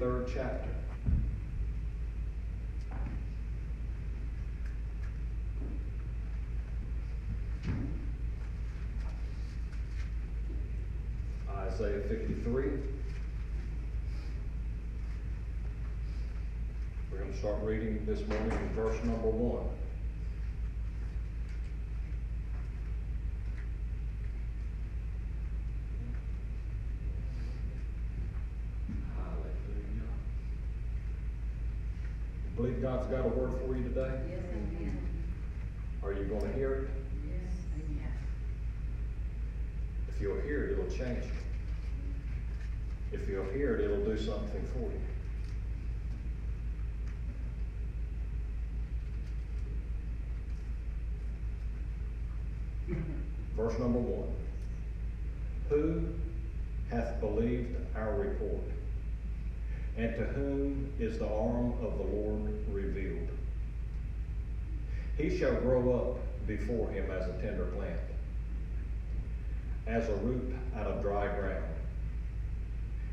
53rd 0.00 0.32
chapter. 0.32 0.70
Isaiah 11.50 12.00
53. 12.08 12.64
We're 17.10 17.18
going 17.18 17.32
to 17.32 17.38
start 17.38 17.62
reading 17.62 18.04
this 18.06 18.20
morning 18.26 18.50
in 18.50 18.74
verse 18.74 18.96
number 19.04 19.28
1. 19.28 19.64
Hallelujah. 29.16 30.10
Believe 32.56 32.82
God's 32.82 32.99
got 33.10 33.26
a 33.26 33.28
word 33.28 33.50
for 33.66 33.76
you 33.76 33.82
today? 33.82 34.20
Yes, 34.30 34.44
amen. 34.52 34.96
Are 36.04 36.12
you 36.12 36.24
going 36.24 36.42
to 36.42 36.52
hear 36.52 36.74
it? 36.74 36.90
Yes, 37.26 37.52
amen. 37.74 38.12
If 40.08 40.20
you'll 40.20 40.40
hear 40.42 40.66
it, 40.66 40.72
it'll 40.72 40.84
change 40.86 41.24
you. 41.24 41.30
If 43.10 43.28
you'll 43.28 43.50
hear 43.50 43.74
it, 43.74 43.84
it'll 43.84 44.04
do 44.04 44.16
something 44.16 44.64
for 44.72 44.92
you. 52.92 52.96
Verse 53.56 53.76
number 53.80 53.98
one. 53.98 54.32
Who 55.68 56.04
hath 56.90 57.20
believed 57.20 57.76
our 57.96 58.14
report? 58.14 58.62
And 60.00 60.16
to 60.16 60.24
whom 60.24 60.94
is 60.98 61.18
the 61.18 61.28
arm 61.28 61.74
of 61.82 61.98
the 61.98 62.04
Lord 62.04 62.54
revealed? 62.72 63.28
He 65.18 65.36
shall 65.36 65.54
grow 65.56 65.92
up 65.92 66.46
before 66.46 66.90
him 66.90 67.10
as 67.10 67.28
a 67.28 67.34
tender 67.42 67.66
plant, 67.76 68.00
as 69.86 70.08
a 70.08 70.14
root 70.14 70.54
out 70.74 70.86
of 70.86 71.02
dry 71.02 71.26
ground. 71.38 71.74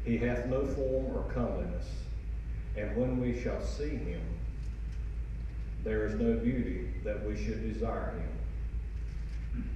He 0.06 0.18
hath 0.18 0.46
no 0.46 0.66
form 0.66 1.08
or 1.08 1.30
comeliness, 1.34 1.90
and 2.78 2.96
when 2.96 3.20
we 3.20 3.38
shall 3.38 3.62
see 3.62 3.98
him, 3.98 4.22
there 5.84 6.06
is 6.06 6.14
no 6.14 6.36
beauty 6.36 6.88
that 7.04 7.22
we 7.28 7.36
should 7.36 7.74
desire 7.74 8.12
him. 8.12 9.70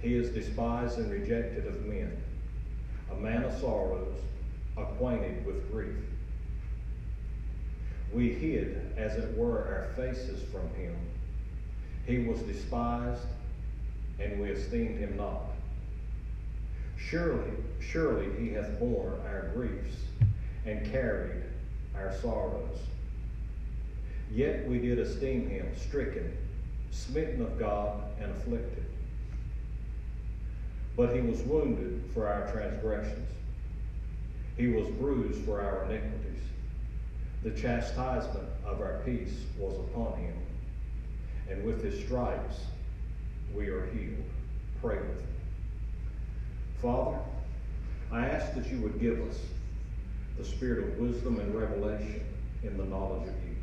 He 0.00 0.14
is 0.14 0.30
despised 0.30 0.98
and 0.98 1.10
rejected 1.10 1.66
of 1.66 1.84
men, 1.86 2.16
a 3.10 3.16
man 3.16 3.42
of 3.42 3.58
sorrows, 3.58 4.14
acquainted 4.76 5.44
with 5.44 5.68
grief. 5.72 5.96
We 8.12 8.32
hid, 8.32 8.92
as 8.96 9.16
it 9.16 9.36
were, 9.36 9.58
our 9.58 9.88
faces 9.96 10.42
from 10.50 10.68
him. 10.74 10.96
He 12.06 12.18
was 12.18 12.40
despised, 12.40 13.26
and 14.18 14.40
we 14.40 14.48
esteemed 14.48 14.98
him 14.98 15.16
not. 15.16 15.42
Surely, 16.96 17.50
surely 17.80 18.28
he 18.38 18.52
hath 18.52 18.78
borne 18.78 19.20
our 19.26 19.50
griefs 19.54 19.96
and 20.66 20.90
carried 20.90 21.42
our 21.96 22.12
sorrows. 22.20 22.78
Yet 24.32 24.68
we 24.68 24.78
did 24.78 24.98
esteem 24.98 25.48
him 25.48 25.66
stricken, 25.76 26.36
smitten 26.90 27.42
of 27.42 27.58
God, 27.58 28.02
and 28.20 28.30
afflicted. 28.30 28.84
But 30.96 31.14
he 31.14 31.20
was 31.20 31.40
wounded 31.42 32.02
for 32.12 32.26
our 32.28 32.50
transgressions, 32.52 33.28
he 34.56 34.68
was 34.68 34.86
bruised 34.88 35.44
for 35.44 35.60
our 35.60 35.84
iniquities. 35.84 36.42
The 37.42 37.50
chastisement 37.52 38.48
of 38.66 38.80
our 38.80 39.00
peace 39.04 39.44
was 39.58 39.74
upon 39.74 40.18
him, 40.18 40.36
and 41.48 41.64
with 41.64 41.82
his 41.82 42.04
stripes 42.04 42.60
we 43.54 43.68
are 43.68 43.86
healed. 43.86 44.24
Pray 44.82 44.96
with 44.96 45.16
me. 45.16 45.24
Father, 46.82 47.18
I 48.12 48.26
ask 48.26 48.54
that 48.54 48.70
you 48.70 48.80
would 48.80 49.00
give 49.00 49.20
us 49.28 49.40
the 50.36 50.44
spirit 50.44 50.84
of 50.84 50.98
wisdom 50.98 51.38
and 51.38 51.54
revelation 51.54 52.22
in 52.62 52.76
the 52.76 52.84
knowledge 52.84 53.28
of 53.28 53.34
you, 53.44 53.56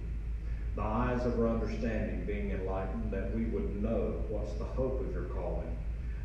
the 0.75 0.81
eyes 0.81 1.25
of 1.25 1.39
our 1.39 1.47
understanding 1.47 2.23
being 2.25 2.51
enlightened, 2.51 3.11
that 3.11 3.35
we 3.35 3.45
would 3.45 3.81
know 3.81 4.23
what's 4.29 4.53
the 4.53 4.63
hope 4.63 4.99
of 5.01 5.11
your 5.11 5.25
calling 5.25 5.75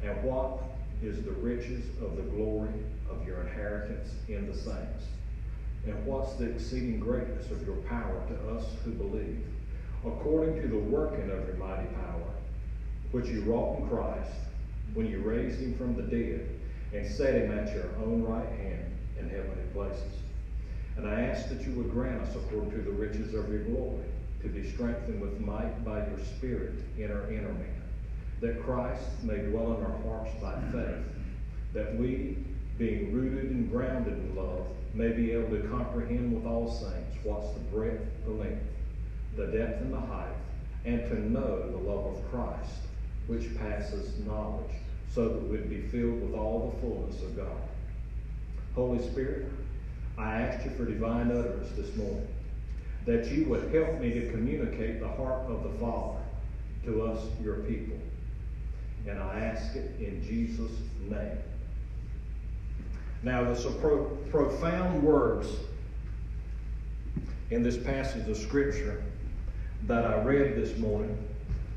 and 0.03 0.23
what 0.23 0.63
is 1.03 1.23
the 1.23 1.33
riches 1.33 1.85
of 2.01 2.17
the 2.17 2.23
glory 2.23 2.73
of 3.11 3.27
your 3.27 3.43
inheritance 3.43 4.15
in 4.29 4.47
the 4.47 4.55
saints, 4.55 5.07
and 5.87 6.07
what's 6.07 6.35
the 6.35 6.51
exceeding 6.51 7.01
greatness 7.01 7.51
of 7.51 7.67
your 7.67 7.77
power 7.89 8.23
to 8.29 8.51
us 8.51 8.65
who 8.85 8.93
believe, 8.93 9.45
according 10.07 10.61
to 10.63 10.69
the 10.69 10.79
working 10.79 11.31
of 11.31 11.47
your 11.47 11.57
mighty 11.57 11.89
power, 11.95 12.31
which 13.11 13.27
you 13.27 13.43
wrought 13.43 13.81
in 13.81 13.89
Christ 13.89 14.31
when 14.95 15.07
you 15.07 15.19
raised 15.19 15.61
him 15.61 15.77
from 15.77 15.97
the 15.97 16.03
dead 16.03 16.49
and 16.93 17.07
set 17.07 17.35
him 17.35 17.59
at 17.59 17.75
your 17.75 17.89
own 18.05 18.23
right 18.23 18.49
hand 18.49 18.85
in 19.19 19.29
heavenly 19.29 19.65
places. 19.73 20.13
And 20.97 21.09
I 21.09 21.23
ask 21.23 21.49
that 21.49 21.63
you 21.63 21.73
would 21.73 21.91
grant 21.91 22.21
us, 22.23 22.35
according 22.37 22.71
to 22.73 22.83
the 22.83 22.91
riches 22.91 23.35
of 23.35 23.49
your 23.49 23.65
glory, 23.65 24.05
to 24.43 24.49
be 24.49 24.71
strengthened 24.71 25.21
with 25.21 25.41
might 25.41 25.85
by 25.85 26.07
your 26.07 26.19
Spirit 26.37 26.75
in 26.99 27.11
our 27.11 27.31
inner 27.31 27.53
man, 27.53 27.83
that 28.41 28.63
Christ 28.63 29.23
may 29.23 29.39
dwell 29.39 29.77
in 29.77 29.85
our 29.85 29.99
hearts 30.03 30.33
by 30.41 30.61
faith, 30.71 31.07
that 31.73 31.97
we, 31.97 32.45
being 32.79 33.13
rooted 33.13 33.51
and 33.51 33.71
grounded 33.71 34.15
in 34.15 34.35
love, 34.35 34.67
may 34.95 35.11
be 35.11 35.33
able 35.33 35.51
to 35.51 35.69
comprehend 35.69 36.35
with 36.35 36.47
all 36.47 36.71
saints 36.71 37.17
what's 37.25 37.53
the 37.53 37.61
breadth, 37.61 38.03
the 38.25 38.33
length, 38.33 38.65
the 39.37 39.47
depth, 39.47 39.81
and 39.81 39.93
the 39.93 40.01
height, 40.01 40.35
and 40.85 41.09
to 41.09 41.31
know 41.31 41.71
the 41.71 41.79
love 41.79 42.17
of 42.17 42.31
Christ, 42.31 42.81
which 43.27 43.57
passes 43.59 44.19
knowledge 44.27 44.73
so 45.15 45.29
that 45.29 45.49
we'd 45.49 45.69
be 45.69 45.83
filled 45.83 46.23
with 46.23 46.35
all 46.35 46.75
the 46.75 46.81
fullness 46.81 47.23
of 47.23 47.37
God. 47.37 47.63
Holy 48.75 49.07
Spirit, 49.11 49.47
I 50.17 50.41
ask 50.41 50.65
you 50.65 50.71
for 50.73 50.85
divine 50.85 51.31
utterance 51.31 51.71
this 51.77 51.95
morning, 51.97 52.27
that 53.07 53.27
you 53.27 53.45
would 53.47 53.75
help 53.75 54.01
me 54.01 54.13
to 54.13 54.31
communicate 54.31 55.01
the 55.01 55.09
heart 55.09 55.51
of 55.51 55.63
the 55.65 55.79
Father 55.79 56.21
to 56.85 57.03
us, 57.03 57.25
your 57.43 57.57
people. 57.57 57.97
And 59.07 59.19
I 59.19 59.41
ask 59.41 59.77
it 59.77 59.93
in 59.99 60.23
Jesus' 60.25 60.73
name. 61.01 61.39
Now, 63.23 63.45
there's 63.45 63.63
some 63.63 63.79
pro- 63.79 64.07
profound 64.31 65.03
words 65.03 65.49
in 67.51 67.63
this 67.63 67.77
passage 67.77 68.29
of 68.29 68.37
Scripture 68.37 69.03
that 69.87 70.05
I 70.05 70.23
read 70.23 70.57
this 70.57 70.77
morning, 70.79 71.17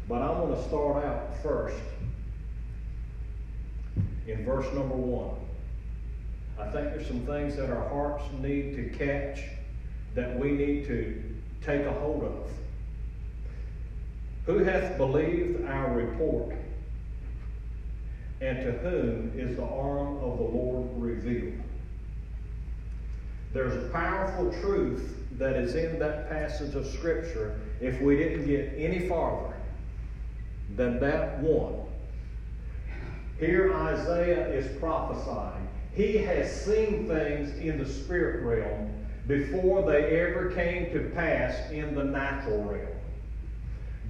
but 0.10 0.22
I 0.22 0.32
want 0.32 0.56
to 0.56 0.64
start 0.68 1.04
out 1.04 1.38
first 1.44 1.78
in 4.28 4.44
verse 4.44 4.66
number 4.74 4.96
one. 4.96 5.36
I 6.58 6.64
think 6.72 6.94
there's 6.94 7.08
some 7.08 7.26
things 7.26 7.56
that 7.58 7.70
our 7.70 7.90
hearts 7.90 8.24
need 8.42 8.76
to 8.76 8.90
catch 8.98 9.44
that 10.16 10.40
we 10.40 10.52
need 10.52 10.88
to 10.88 11.22
take 11.62 11.86
a 11.86 11.92
hold 11.92 12.24
of. 12.24 12.50
Who 14.46 14.64
hath 14.64 14.98
believed 14.98 15.66
our 15.66 15.92
report? 15.94 16.56
And 18.46 18.60
to 18.60 18.72
whom 18.74 19.32
is 19.36 19.56
the 19.56 19.64
arm 19.64 20.18
of 20.18 20.38
the 20.38 20.44
Lord 20.44 20.88
revealed? 20.98 21.60
There's 23.54 23.74
a 23.74 23.90
powerful 23.90 24.54
truth 24.62 25.18
that 25.40 25.56
is 25.56 25.74
in 25.74 25.98
that 25.98 26.30
passage 26.30 26.76
of 26.76 26.86
Scripture 26.86 27.60
if 27.82 28.00
we 28.02 28.18
didn't 28.18 28.46
get 28.46 28.74
any 28.78 29.10
farther 29.10 29.56
than 30.76 31.00
that 31.00 31.40
one. 31.40 31.88
Here 33.40 33.74
Isaiah 33.74 34.48
is 34.50 34.78
prophesying. 34.78 35.68
He 35.96 36.18
has 36.20 36.66
seen 36.66 37.08
things 37.08 37.58
in 37.58 37.80
the 37.80 37.90
spirit 37.90 38.44
realm 38.44 38.94
before 39.28 39.92
they 39.92 40.20
ever 40.20 40.52
came 40.52 40.92
to 40.94 41.10
pass 41.16 41.72
in 41.72 41.96
the 41.96 42.04
natural 42.04 42.64
realm. 42.64 42.86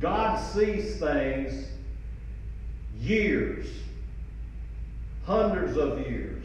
God 0.02 0.36
sees 0.52 1.00
things 1.00 1.70
years, 3.00 3.68
hundreds 5.26 5.78
of 5.78 6.00
years, 6.00 6.44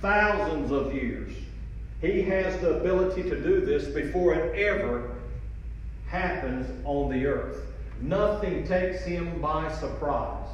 thousands 0.00 0.70
of 0.70 0.94
years. 0.94 1.32
He 2.00 2.22
has 2.22 2.58
the 2.60 2.78
ability 2.78 3.22
to 3.24 3.42
do 3.42 3.64
this 3.64 3.86
before 3.88 4.34
it 4.34 4.58
ever 4.58 5.16
happens 6.06 6.66
on 6.84 7.10
the 7.10 7.26
earth. 7.26 7.66
Nothing 8.00 8.66
takes 8.66 9.04
him 9.04 9.40
by 9.40 9.70
surprise. 9.72 10.48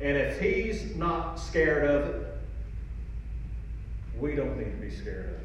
And 0.00 0.16
if 0.16 0.38
he's 0.38 0.94
not 0.96 1.36
scared 1.36 1.88
of 1.88 2.14
it, 2.14 2.38
we 4.18 4.34
don't 4.34 4.56
need 4.58 4.70
to 4.70 4.80
be 4.80 4.90
scared 4.90 5.26
of 5.26 5.30
it. 5.32 5.40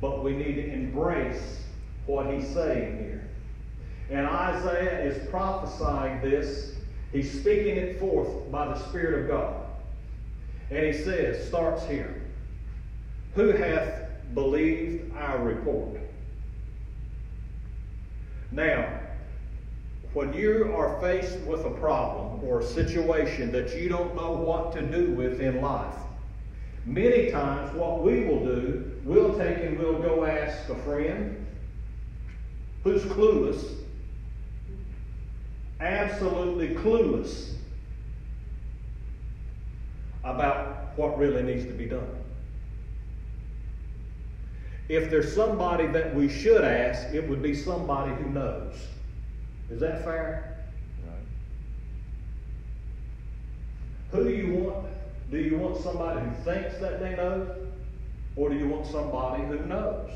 But 0.00 0.22
we 0.22 0.34
need 0.34 0.54
to 0.56 0.72
embrace 0.72 1.60
what 2.06 2.32
he's 2.32 2.48
saying 2.48 2.98
here. 2.98 3.28
And 4.10 4.26
Isaiah 4.26 5.04
is 5.04 5.28
prophesying 5.28 6.20
this. 6.20 6.77
He's 7.12 7.30
speaking 7.30 7.76
it 7.76 7.98
forth 7.98 8.50
by 8.50 8.68
the 8.68 8.78
Spirit 8.88 9.22
of 9.22 9.28
God. 9.28 9.64
And 10.70 10.84
he 10.84 10.92
says, 10.92 11.46
starts 11.48 11.86
here, 11.86 12.22
Who 13.34 13.52
hath 13.52 14.10
believed 14.34 15.16
our 15.16 15.38
report? 15.38 15.98
Now, 18.50 19.00
when 20.12 20.32
you 20.32 20.72
are 20.74 21.00
faced 21.00 21.38
with 21.40 21.64
a 21.64 21.70
problem 21.70 22.42
or 22.44 22.60
a 22.60 22.64
situation 22.64 23.52
that 23.52 23.76
you 23.76 23.88
don't 23.88 24.14
know 24.14 24.32
what 24.32 24.72
to 24.72 24.82
do 24.82 25.12
with 25.12 25.40
in 25.40 25.60
life, 25.60 25.94
many 26.84 27.30
times 27.30 27.74
what 27.74 28.02
we 28.02 28.24
will 28.24 28.44
do, 28.44 29.00
we'll 29.04 29.36
take 29.38 29.58
and 29.58 29.78
we'll 29.78 30.00
go 30.00 30.24
ask 30.24 30.68
a 30.68 30.74
friend 30.76 31.46
who's 32.84 33.02
clueless, 33.04 33.74
absolutely 35.80 36.68
clueless 36.68 37.54
about 40.24 40.96
what 40.96 41.18
really 41.18 41.42
needs 41.42 41.64
to 41.64 41.72
be 41.72 41.86
done. 41.86 42.08
If 44.88 45.10
there's 45.10 45.34
somebody 45.34 45.86
that 45.88 46.14
we 46.14 46.28
should 46.28 46.64
ask, 46.64 47.14
it 47.14 47.28
would 47.28 47.42
be 47.42 47.54
somebody 47.54 48.12
who 48.14 48.30
knows. 48.30 48.74
Is 49.70 49.80
that 49.80 50.02
fair? 50.02 50.64
Right. 51.06 51.18
Who 54.12 54.24
do 54.24 54.34
you 54.34 54.54
want? 54.54 54.86
Do 55.30 55.38
you 55.38 55.58
want 55.58 55.76
somebody 55.76 56.20
who 56.20 56.34
thinks 56.42 56.78
that 56.78 57.00
they 57.00 57.14
know? 57.16 57.54
Or 58.34 58.48
do 58.48 58.56
you 58.56 58.66
want 58.66 58.86
somebody 58.86 59.42
who 59.44 59.58
knows? 59.66 60.10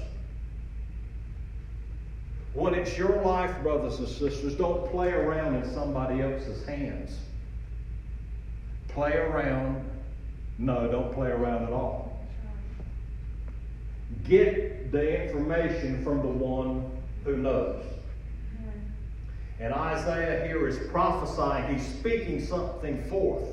When 2.54 2.74
it's 2.74 2.98
your 2.98 3.22
life, 3.22 3.62
brothers 3.62 3.98
and 3.98 4.08
sisters, 4.08 4.54
don't 4.54 4.90
play 4.90 5.10
around 5.10 5.54
in 5.54 5.72
somebody 5.72 6.20
else's 6.20 6.64
hands. 6.66 7.16
Play 8.88 9.14
around. 9.14 9.88
No, 10.58 10.90
don't 10.90 11.14
play 11.14 11.30
around 11.30 11.64
at 11.64 11.72
all. 11.72 12.20
Get 14.24 14.92
the 14.92 15.24
information 15.24 16.04
from 16.04 16.18
the 16.18 16.28
one 16.28 16.90
who 17.24 17.38
knows. 17.38 17.84
And 19.58 19.72
Isaiah 19.72 20.46
here 20.46 20.68
is 20.68 20.76
prophesying, 20.90 21.72
he's 21.72 21.86
speaking 21.86 22.44
something 22.44 23.02
forth 23.04 23.48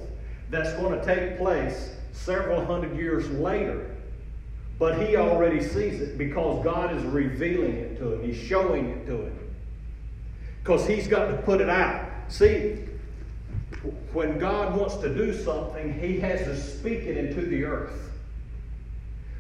that's 0.50 0.74
going 0.74 1.00
to 1.00 1.06
take 1.06 1.38
place 1.38 1.92
several 2.12 2.66
hundred 2.66 2.98
years 2.98 3.30
later. 3.30 3.96
But 4.80 5.06
he 5.06 5.18
already 5.18 5.62
sees 5.62 6.00
it 6.00 6.18
because 6.18 6.64
God 6.64 6.96
is 6.96 7.04
revealing 7.04 7.76
it 7.76 8.00
to 8.00 8.14
him, 8.14 8.24
he's 8.24 8.42
showing 8.42 8.90
it 8.90 9.06
to 9.08 9.24
him. 9.24 9.40
Because 10.64 10.88
he's 10.88 11.08
got 11.08 11.28
to 11.28 11.38
put 11.38 11.60
it 11.60 11.70
out. 11.70 12.10
See, 12.30 12.86
when 14.14 14.40
God 14.40 14.78
wants 14.78 14.96
to 14.98 15.14
do 15.14 15.34
something, 15.34 16.00
he 16.00 16.20
has 16.22 16.42
to 16.46 16.56
speak 16.60 17.04
it 17.04 17.18
into 17.18 17.42
the 17.42 17.66
earth. 17.66 18.10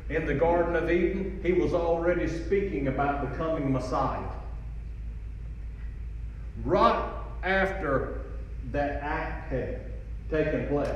In 0.10 0.26
the 0.26 0.34
Garden 0.34 0.76
of 0.76 0.92
Eden, 0.92 1.40
he 1.44 1.54
was 1.54 1.74
already 1.74 2.28
speaking 2.28 2.88
about 2.88 3.30
the 3.30 3.38
coming 3.38 3.72
Messiah. 3.72 4.28
Right 6.66 7.14
after 7.44 8.22
that 8.72 9.02
act 9.04 9.52
had 9.52 9.82
taken 10.30 10.68
place, 10.68 10.90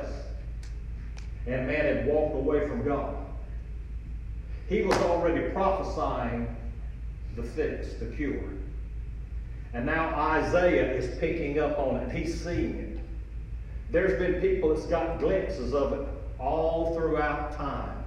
and 1.46 1.66
man 1.66 1.84
had 1.84 2.06
walked 2.06 2.34
away 2.34 2.68
from 2.68 2.84
God, 2.84 3.23
he 4.68 4.82
was 4.82 4.96
already 4.98 5.50
prophesying 5.50 6.54
the 7.36 7.42
fix, 7.42 7.94
the 7.94 8.06
cure. 8.06 8.50
And 9.72 9.86
now 9.86 10.14
Isaiah 10.14 10.92
is 10.92 11.18
picking 11.18 11.58
up 11.58 11.78
on 11.78 11.96
it. 11.96 12.16
He's 12.16 12.42
seeing 12.42 12.78
it. 12.78 12.98
There's 13.90 14.18
been 14.18 14.40
people 14.40 14.74
that's 14.74 14.86
got 14.86 15.18
glimpses 15.18 15.74
of 15.74 15.92
it 15.92 16.08
all 16.38 16.94
throughout 16.94 17.56
time. 17.56 18.04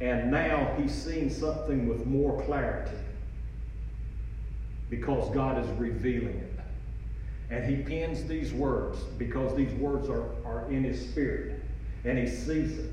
And 0.00 0.30
now 0.30 0.74
he's 0.78 0.94
seeing 0.94 1.28
something 1.28 1.88
with 1.88 2.06
more 2.06 2.40
clarity 2.44 2.96
because 4.90 5.32
God 5.34 5.62
is 5.62 5.68
revealing 5.78 6.36
it. 6.36 6.60
And 7.50 7.64
he 7.64 7.82
pins 7.82 8.24
these 8.24 8.52
words 8.52 8.98
because 9.16 9.56
these 9.56 9.72
words 9.74 10.08
are, 10.08 10.30
are 10.44 10.70
in 10.70 10.84
his 10.84 11.00
spirit 11.10 11.62
and 12.04 12.16
he 12.18 12.26
sees 12.26 12.78
it. 12.78 12.92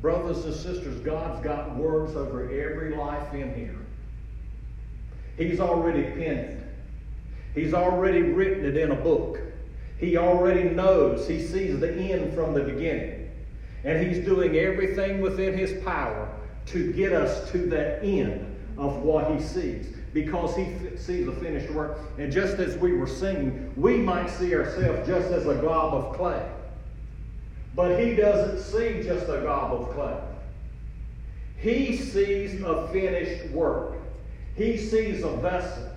Brothers 0.00 0.44
and 0.44 0.54
sisters, 0.54 0.98
God's 1.00 1.42
got 1.44 1.76
words 1.76 2.16
over 2.16 2.44
every 2.44 2.96
life 2.96 3.34
in 3.34 3.54
here. 3.54 3.76
He's 5.36 5.60
already 5.60 6.02
penned 6.02 6.38
it. 6.38 6.62
He's 7.54 7.74
already 7.74 8.22
written 8.22 8.64
it 8.64 8.76
in 8.76 8.92
a 8.92 8.96
book. 8.96 9.40
He 9.98 10.16
already 10.16 10.64
knows. 10.64 11.28
He 11.28 11.44
sees 11.44 11.80
the 11.80 11.92
end 11.92 12.34
from 12.34 12.54
the 12.54 12.60
beginning. 12.60 13.30
And 13.84 14.06
he's 14.06 14.24
doing 14.24 14.56
everything 14.56 15.20
within 15.20 15.56
his 15.56 15.82
power 15.84 16.28
to 16.66 16.92
get 16.92 17.12
us 17.12 17.50
to 17.50 17.58
that 17.66 18.02
end 18.02 18.46
of 18.78 19.02
what 19.02 19.30
he 19.30 19.42
sees 19.42 19.94
because 20.12 20.56
he 20.56 20.74
sees 20.96 21.26
the 21.26 21.32
finished 21.32 21.70
work. 21.72 21.98
And 22.18 22.32
just 22.32 22.58
as 22.58 22.76
we 22.78 22.92
were 22.92 23.06
singing, 23.06 23.72
we 23.76 23.96
might 23.96 24.28
see 24.28 24.54
ourselves 24.54 25.06
just 25.06 25.30
as 25.30 25.46
a 25.46 25.54
glob 25.56 25.94
of 25.94 26.16
clay. 26.16 26.46
But 27.74 28.00
he 28.00 28.14
doesn't 28.14 28.60
see 28.60 29.02
just 29.02 29.28
a 29.28 29.40
gob 29.42 29.80
of 29.80 29.90
clay. 29.94 30.16
He 31.56 31.96
sees 31.96 32.60
a 32.62 32.88
finished 32.88 33.50
work. 33.50 33.94
He 34.56 34.76
sees 34.76 35.22
a 35.22 35.30
vessel. 35.36 35.90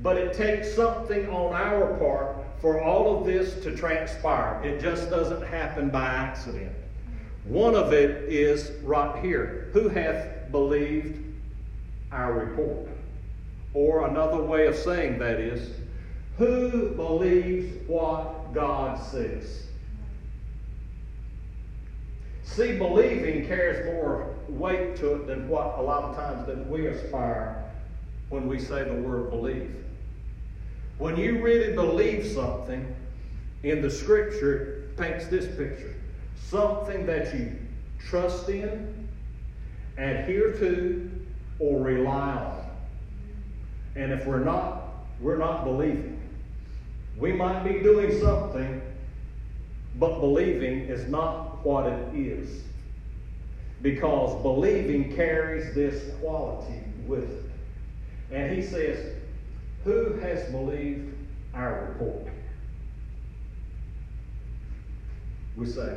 But 0.00 0.16
it 0.16 0.32
takes 0.34 0.74
something 0.74 1.28
on 1.28 1.54
our 1.54 1.96
part 1.98 2.36
for 2.60 2.80
all 2.80 3.18
of 3.18 3.26
this 3.26 3.62
to 3.64 3.76
transpire. 3.76 4.62
It 4.64 4.80
just 4.80 5.10
doesn't 5.10 5.42
happen 5.42 5.90
by 5.90 6.06
accident. 6.06 6.72
One 7.44 7.74
of 7.74 7.92
it 7.92 8.32
is 8.32 8.70
right 8.82 9.22
here. 9.22 9.68
Who 9.72 9.88
hath 9.88 10.50
believed 10.50 11.18
our 12.12 12.32
report? 12.32 12.88
Or 13.74 14.06
another 14.06 14.42
way 14.42 14.66
of 14.66 14.76
saying 14.76 15.18
that 15.18 15.40
is, 15.40 15.70
who 16.38 16.90
believes 16.90 17.88
what 17.88 18.54
God 18.54 19.02
says? 19.02 19.66
See, 22.52 22.76
believing 22.76 23.46
carries 23.46 23.86
more 23.86 24.34
weight 24.46 24.96
to 24.96 25.14
it 25.14 25.26
than 25.26 25.48
what 25.48 25.78
a 25.78 25.82
lot 25.82 26.04
of 26.04 26.16
times 26.16 26.46
that 26.46 26.68
we 26.68 26.86
aspire 26.86 27.64
when 28.28 28.46
we 28.46 28.58
say 28.58 28.84
the 28.84 28.92
word 28.92 29.30
believe. 29.30 29.74
When 30.98 31.16
you 31.16 31.40
really 31.40 31.72
believe 31.72 32.26
something 32.26 32.94
in 33.62 33.80
the 33.80 33.90
scripture, 33.90 34.84
it 34.84 34.96
paints 34.98 35.28
this 35.28 35.46
picture 35.56 35.94
something 36.36 37.06
that 37.06 37.34
you 37.34 37.56
trust 37.98 38.50
in, 38.50 39.08
adhere 39.96 40.52
to, 40.52 41.10
or 41.58 41.80
rely 41.80 42.32
on. 42.34 42.66
And 43.96 44.12
if 44.12 44.26
we're 44.26 44.44
not, 44.44 44.88
we're 45.18 45.38
not 45.38 45.64
believing. 45.64 46.20
We 47.16 47.32
might 47.32 47.64
be 47.64 47.80
doing 47.80 48.20
something, 48.20 48.82
but 49.98 50.20
believing 50.20 50.80
is 50.80 51.08
not 51.08 51.51
what 51.64 51.86
it 51.86 52.14
is. 52.14 52.62
Because 53.80 54.40
believing 54.42 55.14
carries 55.14 55.74
this 55.74 56.14
quality 56.20 56.80
with 57.06 57.24
it. 57.24 57.50
And 58.30 58.54
he 58.54 58.62
says, 58.62 59.14
Who 59.84 60.14
has 60.20 60.50
believed 60.50 61.14
our 61.54 61.92
report? 61.92 62.28
We 65.56 65.66
say, 65.66 65.96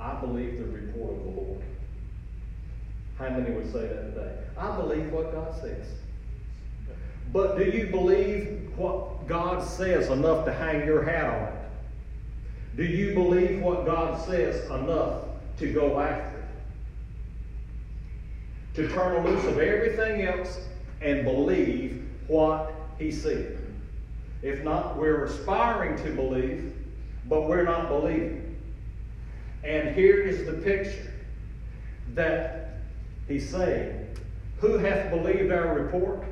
I 0.00 0.14
believe 0.14 0.58
the 0.58 0.64
report 0.64 1.16
of 1.16 1.24
the 1.24 1.30
Lord. 1.30 1.62
How 3.18 3.30
many 3.30 3.50
would 3.50 3.70
say 3.70 3.82
that 3.82 4.14
today? 4.14 4.38
I 4.56 4.76
believe 4.76 5.12
what 5.12 5.32
God 5.32 5.54
says. 5.60 5.86
But 7.32 7.56
do 7.56 7.64
you 7.64 7.86
believe 7.86 8.72
what 8.76 9.26
God 9.26 9.62
says 9.62 10.10
enough 10.10 10.44
to 10.46 10.52
hang 10.52 10.84
your 10.84 11.02
hat 11.02 11.26
on 11.26 11.48
it? 11.48 11.61
Do 12.76 12.84
you 12.84 13.12
believe 13.14 13.60
what 13.60 13.84
God 13.84 14.24
says 14.26 14.64
enough 14.70 15.24
to 15.58 15.72
go 15.72 16.00
after 16.00 16.38
it? 16.38 16.44
To 18.74 18.88
turn 18.88 19.24
loose 19.24 19.44
of 19.44 19.58
everything 19.58 20.22
else 20.22 20.58
and 21.02 21.24
believe 21.24 22.08
what 22.28 22.72
He 22.98 23.10
said. 23.10 23.58
If 24.40 24.64
not, 24.64 24.96
we're 24.96 25.24
aspiring 25.24 26.02
to 26.02 26.10
believe, 26.14 26.74
but 27.28 27.48
we're 27.48 27.64
not 27.64 27.88
believing. 27.88 28.56
And 29.62 29.94
here 29.94 30.20
is 30.22 30.46
the 30.46 30.54
picture 30.54 31.12
that 32.14 32.80
he's 33.28 33.48
saying 33.48 34.06
Who 34.58 34.78
hath 34.78 35.10
believed 35.10 35.52
our 35.52 35.78
report? 35.78 36.24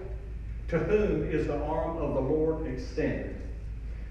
To 0.68 0.78
whom 0.78 1.28
is 1.30 1.46
the 1.46 1.58
arm 1.58 1.98
of 1.98 2.14
the 2.14 2.20
Lord 2.20 2.66
extended? 2.66 3.36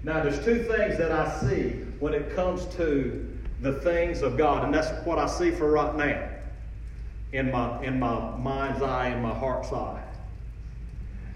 Now, 0.02 0.22
there's 0.22 0.42
two 0.44 0.62
things 0.64 0.96
that 0.98 1.10
I 1.10 1.40
see 1.40 1.84
when 2.00 2.14
it 2.14 2.34
comes 2.34 2.66
to 2.76 3.38
the 3.60 3.74
things 3.80 4.22
of 4.22 4.36
God, 4.36 4.64
and 4.64 4.74
that's 4.74 5.06
what 5.06 5.18
I 5.18 5.26
see 5.26 5.50
for 5.50 5.70
right 5.70 5.94
now 5.94 6.28
in 7.32 7.50
my, 7.50 7.82
in 7.84 8.00
my 8.00 8.36
mind's 8.36 8.82
eye, 8.82 9.08
in 9.08 9.22
my 9.22 9.34
heart's 9.34 9.72
eye. 9.72 10.02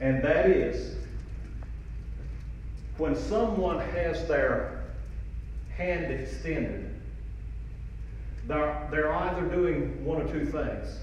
And 0.01 0.23
that 0.25 0.51
is 0.51 0.97
when 2.97 3.15
someone 3.15 3.79
has 3.91 4.27
their 4.27 4.85
hand 5.77 6.13
extended 6.13 6.95
They're, 8.47 8.89
they're 8.91 9.13
either 9.13 9.43
doing 9.43 10.05
one 10.05 10.23
or 10.23 10.29
two 10.29 10.45
things. 10.45 10.99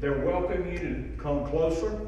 They're 0.00 0.18
welcoming 0.18 0.72
you 0.72 0.78
to 0.78 1.22
come 1.22 1.46
closer, 1.46 1.98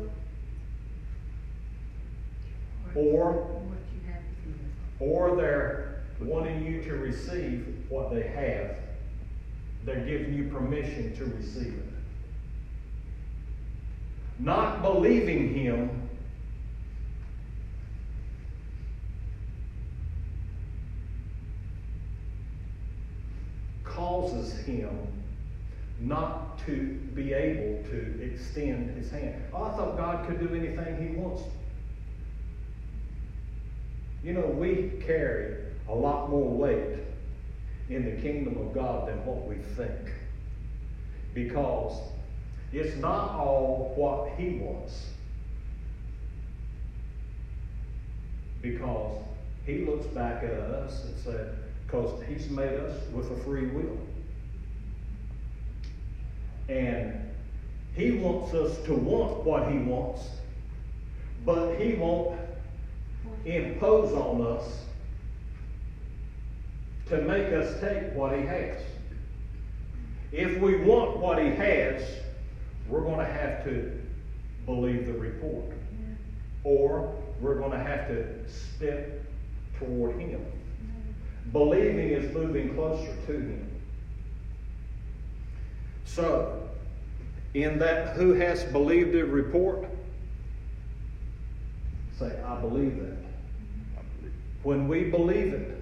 or 2.94 3.32
What 3.32 3.78
you 3.94 4.12
have 4.12 4.20
to 4.20 4.48
give. 4.48 4.56
or 5.00 5.36
they're 5.36 5.87
wanting 6.20 6.64
you 6.64 6.82
to 6.82 6.94
receive 6.94 7.84
what 7.88 8.10
they 8.10 8.22
have. 8.22 8.76
They're 9.84 10.04
giving 10.04 10.34
you 10.34 10.48
permission 10.48 11.16
to 11.16 11.24
receive 11.24 11.74
it. 11.74 11.84
Not 14.38 14.82
believing 14.82 15.54
Him 15.54 16.08
causes 23.84 24.58
Him 24.60 24.90
not 26.00 26.64
to 26.66 26.94
be 27.14 27.32
able 27.32 27.82
to 27.90 28.22
extend 28.22 28.96
His 28.96 29.10
hand. 29.10 29.42
Oh, 29.52 29.64
I 29.64 29.70
thought 29.70 29.96
God 29.96 30.26
could 30.26 30.38
do 30.38 30.54
anything 30.54 31.08
He 31.08 31.16
wants 31.16 31.42
you 34.22 34.32
know, 34.32 34.46
we 34.46 34.92
carry 35.06 35.56
a 35.88 35.94
lot 35.94 36.28
more 36.28 36.50
weight 36.50 36.98
in 37.88 38.04
the 38.04 38.20
kingdom 38.20 38.58
of 38.58 38.74
God 38.74 39.08
than 39.08 39.24
what 39.24 39.46
we 39.46 39.56
think. 39.56 40.12
Because 41.34 42.00
it's 42.72 42.96
not 42.96 43.30
all 43.30 43.94
what 43.96 44.38
He 44.38 44.58
wants. 44.58 45.06
Because 48.60 49.22
He 49.64 49.84
looks 49.84 50.06
back 50.08 50.44
at 50.44 50.50
us 50.50 51.04
and 51.04 51.18
said, 51.18 51.56
because 51.86 52.22
He's 52.24 52.50
made 52.50 52.74
us 52.74 53.08
with 53.12 53.30
a 53.30 53.36
free 53.44 53.66
will. 53.68 53.98
And 56.68 57.30
He 57.94 58.12
wants 58.12 58.52
us 58.52 58.76
to 58.84 58.92
want 58.92 59.44
what 59.44 59.72
He 59.72 59.78
wants, 59.78 60.28
but 61.46 61.76
He 61.76 61.94
won't 61.94 62.38
impose 63.46 64.12
on 64.12 64.42
us 64.42 64.84
to 67.08 67.22
make 67.22 67.52
us 67.52 67.80
take 67.80 68.12
what 68.14 68.36
he 68.36 68.44
has. 68.44 68.80
If 70.30 70.60
we 70.60 70.76
want 70.76 71.18
what 71.18 71.38
he 71.38 71.50
has, 71.50 72.02
we're 72.88 73.00
going 73.00 73.18
to 73.18 73.32
have 73.32 73.64
to 73.64 73.98
believe 74.66 75.06
the 75.06 75.14
report. 75.14 75.64
Or 76.64 77.14
we're 77.40 77.54
going 77.54 77.70
to 77.70 77.78
have 77.78 78.08
to 78.08 78.48
step 78.48 79.24
toward 79.78 80.18
him. 80.18 80.44
Believing 81.52 82.10
is 82.10 82.34
moving 82.34 82.74
closer 82.74 83.14
to 83.26 83.32
him. 83.32 83.70
So, 86.04 86.68
in 87.54 87.78
that, 87.78 88.16
who 88.16 88.34
has 88.34 88.64
believed 88.64 89.12
the 89.12 89.22
report? 89.22 89.88
Say, 92.18 92.38
I 92.42 92.60
believe 92.60 92.98
that. 92.98 93.16
When 94.62 94.88
we 94.88 95.04
believe 95.04 95.54
it, 95.54 95.77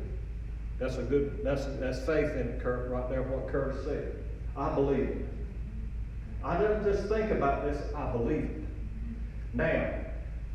that's 0.78 0.96
a 0.96 1.02
good, 1.02 1.40
that's, 1.42 1.64
that's 1.80 2.00
faith 2.00 2.36
in 2.36 2.60
Kurt, 2.60 2.90
right 2.90 3.08
there, 3.08 3.22
what 3.22 3.48
Kurt 3.48 3.82
said. 3.84 4.16
I 4.56 4.74
believe 4.74 5.08
it. 5.08 5.28
I 6.44 6.60
don't 6.60 6.84
just 6.84 7.08
think 7.08 7.30
about 7.30 7.64
this, 7.64 7.80
I 7.94 8.10
believe 8.12 8.44
it. 8.44 8.64
Now, 9.54 9.94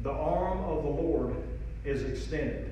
the 0.03 0.11
arm 0.11 0.59
of 0.59 0.83
the 0.83 0.89
Lord 0.89 1.35
is 1.83 2.03
extended. 2.03 2.71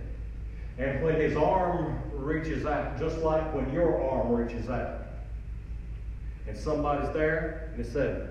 And 0.77 1.03
when 1.03 1.15
his 1.15 1.36
arm 1.36 2.01
reaches 2.13 2.65
out, 2.65 3.00
just 3.00 3.18
like 3.18 3.53
when 3.53 3.72
your 3.74 4.01
arm 4.10 4.32
reaches 4.32 4.70
out, 4.70 5.01
and 6.48 6.58
somebody's 6.58 7.12
there, 7.13 7.72
and 7.74 7.86
it 7.86 7.91
said, 7.91 8.29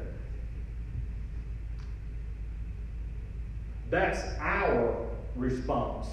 that's 3.91 4.21
our 4.41 5.07
response. 5.37 6.09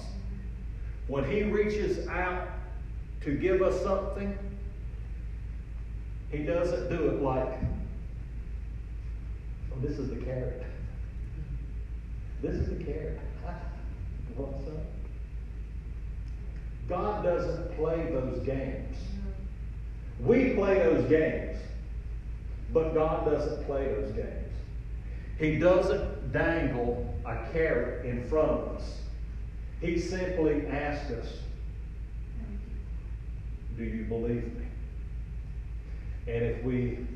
When 1.08 1.24
He 1.30 1.42
reaches 1.42 2.08
out 2.08 2.48
to 3.26 3.32
give 3.32 3.60
us 3.60 3.82
something, 3.82 4.38
He 6.30 6.44
doesn't 6.44 6.88
do 6.88 7.08
it 7.08 7.20
like, 7.20 7.58
oh, 9.72 9.80
this 9.80 9.98
is 9.98 10.10
the 10.10 10.24
carrot. 10.24 10.64
This 12.40 12.54
is 12.54 12.68
the 12.68 12.84
carrot. 12.84 13.18
Want 14.36 14.64
some? 14.64 14.78
God 16.88 17.24
doesn't 17.24 17.76
play 17.76 18.10
those 18.12 18.38
games. 18.46 18.96
We 20.20 20.50
play 20.50 20.78
those 20.78 21.08
games, 21.08 21.58
but 22.72 22.94
God 22.94 23.24
doesn't 23.24 23.66
play 23.66 23.86
those 23.86 24.12
games. 24.12 24.52
He 25.36 25.58
doesn't 25.58 26.32
dangle 26.32 27.12
a 27.24 27.38
carrot 27.52 28.06
in 28.06 28.22
front 28.28 28.52
of 28.52 28.76
us. 28.76 29.00
He 29.80 29.98
simply 29.98 30.64
asks 30.68 31.10
us, 31.10 31.26
Do 33.76 33.84
you 33.84 34.04
believe 34.04 34.44
me? 34.56 34.66
And 36.26 36.44
if 36.44 36.64
we 36.64 37.06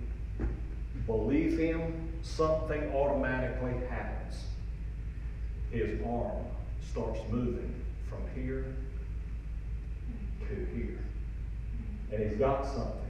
believe 1.06 1.58
him, 1.58 2.12
something 2.22 2.92
automatically 2.94 3.74
happens. 3.88 4.44
His 5.70 6.00
arm 6.06 6.44
starts 6.90 7.20
moving 7.30 7.74
from 8.08 8.22
here 8.34 8.66
to 10.48 10.54
here. 10.76 10.98
And 12.12 12.28
he's 12.28 12.38
got 12.38 12.66
something. 12.66 13.00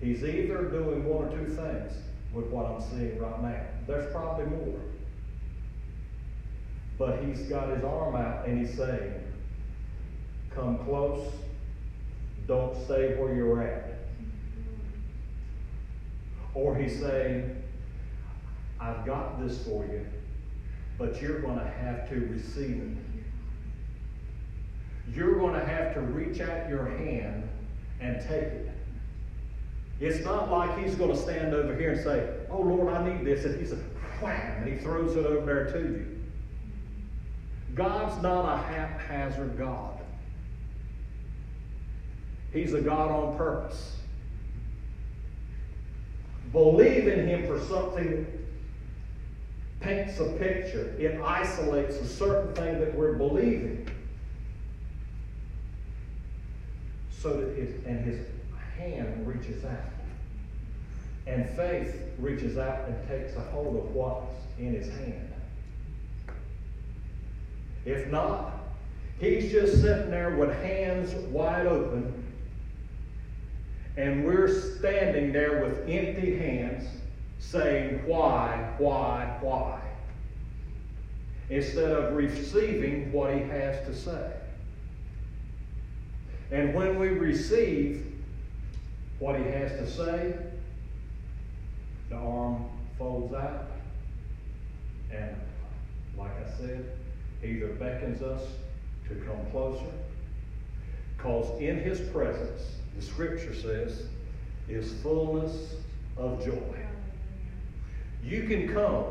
He's 0.00 0.24
either 0.24 0.64
doing 0.64 1.04
one 1.04 1.28
or 1.28 1.30
two 1.30 1.46
things 1.46 1.92
with 2.32 2.46
what 2.46 2.66
I'm 2.66 2.80
seeing 2.80 3.18
right 3.18 3.42
now. 3.42 3.60
There's 3.86 4.10
probably 4.12 4.46
more. 4.46 4.80
But 6.98 7.24
he's 7.24 7.42
got 7.42 7.68
his 7.68 7.84
arm 7.84 8.16
out 8.16 8.46
and 8.46 8.66
he's 8.66 8.76
saying, 8.76 9.12
Come 10.54 10.78
close. 10.84 11.32
Don't 12.46 12.74
stay 12.84 13.14
where 13.16 13.34
you're 13.34 13.62
at. 13.62 13.98
Or 16.54 16.76
he's 16.76 17.00
saying, 17.00 17.62
I've 18.80 19.04
got 19.06 19.40
this 19.40 19.64
for 19.66 19.84
you, 19.84 20.06
but 20.98 21.20
you're 21.20 21.40
going 21.40 21.58
to 21.58 21.66
have 21.66 22.08
to 22.10 22.16
receive 22.16 22.80
it. 22.80 22.98
You're 25.14 25.38
going 25.38 25.54
to 25.54 25.64
have 25.64 25.94
to 25.94 26.00
reach 26.00 26.40
out 26.40 26.68
your 26.68 26.86
hand 26.86 27.48
and 28.00 28.20
take 28.20 28.30
it. 28.30 28.70
It's 30.00 30.24
not 30.24 30.50
like 30.50 30.78
he's 30.78 30.94
going 30.96 31.10
to 31.10 31.16
stand 31.16 31.54
over 31.54 31.74
here 31.74 31.92
and 31.92 32.02
say, 32.02 32.28
Oh 32.50 32.60
Lord, 32.60 32.92
I 32.92 33.08
need 33.08 33.24
this. 33.24 33.44
And 33.44 33.60
he 33.60 33.66
says, 33.66 33.80
wham, 34.20 34.62
and 34.62 34.72
he 34.72 34.78
throws 34.78 35.16
it 35.16 35.24
over 35.24 35.46
there 35.46 35.72
to 35.72 35.78
you. 35.78 36.20
God's 37.74 38.20
not 38.22 38.44
a 38.44 38.56
haphazard 38.56 39.56
God. 39.58 39.93
He's 42.54 42.72
a 42.72 42.80
God 42.80 43.10
on 43.10 43.36
purpose. 43.36 43.96
Believe 46.52 47.08
in 47.08 47.26
Him 47.26 47.48
for 47.48 47.58
something 47.58 48.26
paints 49.80 50.20
a 50.20 50.26
picture. 50.38 50.94
It 50.98 51.20
isolates 51.20 51.96
a 51.96 52.06
certain 52.06 52.54
thing 52.54 52.78
that 52.78 52.94
we're 52.94 53.14
believing. 53.14 53.88
So 57.10 57.30
that 57.30 57.58
it, 57.58 57.84
and 57.84 58.04
His 58.04 58.24
hand 58.78 59.26
reaches 59.26 59.64
out. 59.64 59.90
And 61.26 61.50
faith 61.50 61.96
reaches 62.18 62.56
out 62.56 62.86
and 62.86 63.08
takes 63.08 63.34
a 63.34 63.40
hold 63.40 63.76
of 63.76 63.92
what's 63.92 64.32
in 64.58 64.74
His 64.74 64.88
hand. 64.94 65.32
If 67.84 68.06
not, 68.12 68.52
he's 69.18 69.50
just 69.50 69.82
sitting 69.82 70.10
there 70.10 70.36
with 70.36 70.54
hands 70.62 71.14
wide 71.26 71.66
open, 71.66 72.23
and 73.96 74.24
we're 74.24 74.48
standing 74.48 75.32
there 75.32 75.64
with 75.64 75.88
empty 75.88 76.36
hands 76.36 76.88
saying, 77.38 78.02
Why, 78.06 78.74
why, 78.78 79.36
why? 79.40 79.80
Instead 81.50 81.90
of 81.90 82.14
receiving 82.14 83.12
what 83.12 83.32
he 83.32 83.40
has 83.40 83.86
to 83.86 83.94
say. 83.94 84.32
And 86.50 86.74
when 86.74 86.98
we 86.98 87.08
receive 87.08 88.06
what 89.18 89.36
he 89.36 89.44
has 89.44 89.70
to 89.72 89.90
say, 89.90 90.34
the 92.08 92.16
arm 92.16 92.64
folds 92.98 93.34
out, 93.34 93.70
and 95.10 95.36
like 96.18 96.30
I 96.30 96.58
said, 96.58 96.84
he 97.40 97.48
either 97.48 97.68
beckons 97.74 98.22
us 98.22 98.42
to 99.08 99.14
come 99.16 99.38
closer, 99.50 99.84
because 101.16 101.60
in 101.60 101.78
his 101.78 102.00
presence, 102.10 102.62
the 102.96 103.02
scripture 103.02 103.54
says, 103.54 104.06
is 104.68 104.92
fullness 105.02 105.74
of 106.16 106.44
joy. 106.44 106.76
You 108.22 108.44
can 108.44 108.72
come, 108.72 109.04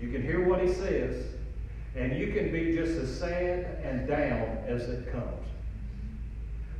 you 0.00 0.10
can 0.10 0.22
hear 0.22 0.44
what 0.44 0.62
he 0.62 0.72
says, 0.72 1.26
and 1.94 2.16
you 2.16 2.32
can 2.32 2.50
be 2.50 2.74
just 2.74 2.92
as 2.92 3.18
sad 3.18 3.78
and 3.84 4.08
down 4.08 4.58
as 4.66 4.88
it 4.88 5.12
comes. 5.12 5.46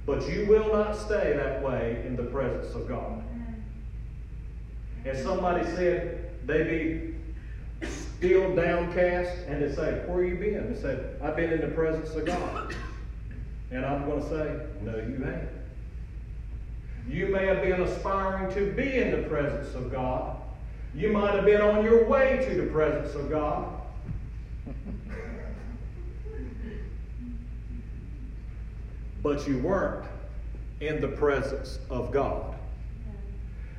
But 0.07 0.29
you 0.29 0.47
will 0.47 0.73
not 0.73 0.97
stay 0.97 1.35
that 1.37 1.63
way 1.63 2.03
in 2.07 2.17
the 2.17 2.25
presence 2.25 2.75
of 2.75 2.89
God. 2.89 3.23
And 5.05 5.19
somebody 5.19 5.65
said 5.65 6.31
they 6.47 7.15
be 7.83 7.89
still 7.89 8.55
downcast, 8.55 9.37
and 9.47 9.63
they 9.63 9.75
say, 9.75 10.03
Where 10.07 10.25
you 10.25 10.37
been? 10.37 10.73
They 10.73 10.81
said, 10.81 11.21
I've 11.23 11.37
been 11.37 11.53
in 11.53 11.61
the 11.61 11.75
presence 11.75 12.11
of 12.15 12.25
God. 12.25 12.75
And 13.71 13.85
I'm 13.85 14.07
going 14.07 14.23
to 14.23 14.29
say, 14.29 14.67
No, 14.83 14.97
you 14.97 15.25
ain't. 15.27 15.62
You 17.09 17.27
may 17.29 17.47
have 17.47 17.63
been 17.63 17.81
aspiring 17.81 18.53
to 18.55 18.73
be 18.73 18.97
in 18.97 19.11
the 19.11 19.29
presence 19.29 19.75
of 19.75 19.91
God. 19.91 20.37
You 20.95 21.11
might 21.11 21.35
have 21.35 21.45
been 21.45 21.61
on 21.61 21.85
your 21.85 22.05
way 22.05 22.45
to 22.49 22.55
the 22.61 22.67
presence 22.69 23.15
of 23.15 23.31
God. 23.31 23.81
but 29.23 29.47
you 29.47 29.59
weren't 29.59 30.05
in 30.81 31.01
the 31.01 31.09
presence 31.09 31.79
of 31.89 32.11
God. 32.11 32.57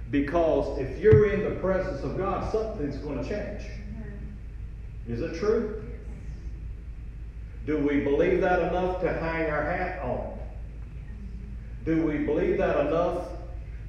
Because 0.09 0.79
if 0.79 0.99
you're 0.99 1.31
in 1.31 1.43
the 1.43 1.59
presence 1.59 2.01
of 2.03 2.17
God, 2.17 2.51
something's 2.51 2.97
going 2.97 3.21
to 3.21 3.27
change. 3.27 3.69
Is 5.07 5.21
it 5.21 5.37
true? 5.37 5.83
Do 7.65 7.77
we 7.77 7.99
believe 8.01 8.41
that 8.41 8.59
enough 8.59 9.01
to 9.01 9.11
hang 9.11 9.49
our 9.49 9.63
hat 9.63 10.01
on? 10.01 10.32
Do 11.85 12.05
we 12.05 12.19
believe 12.19 12.57
that 12.59 12.87
enough 12.87 13.27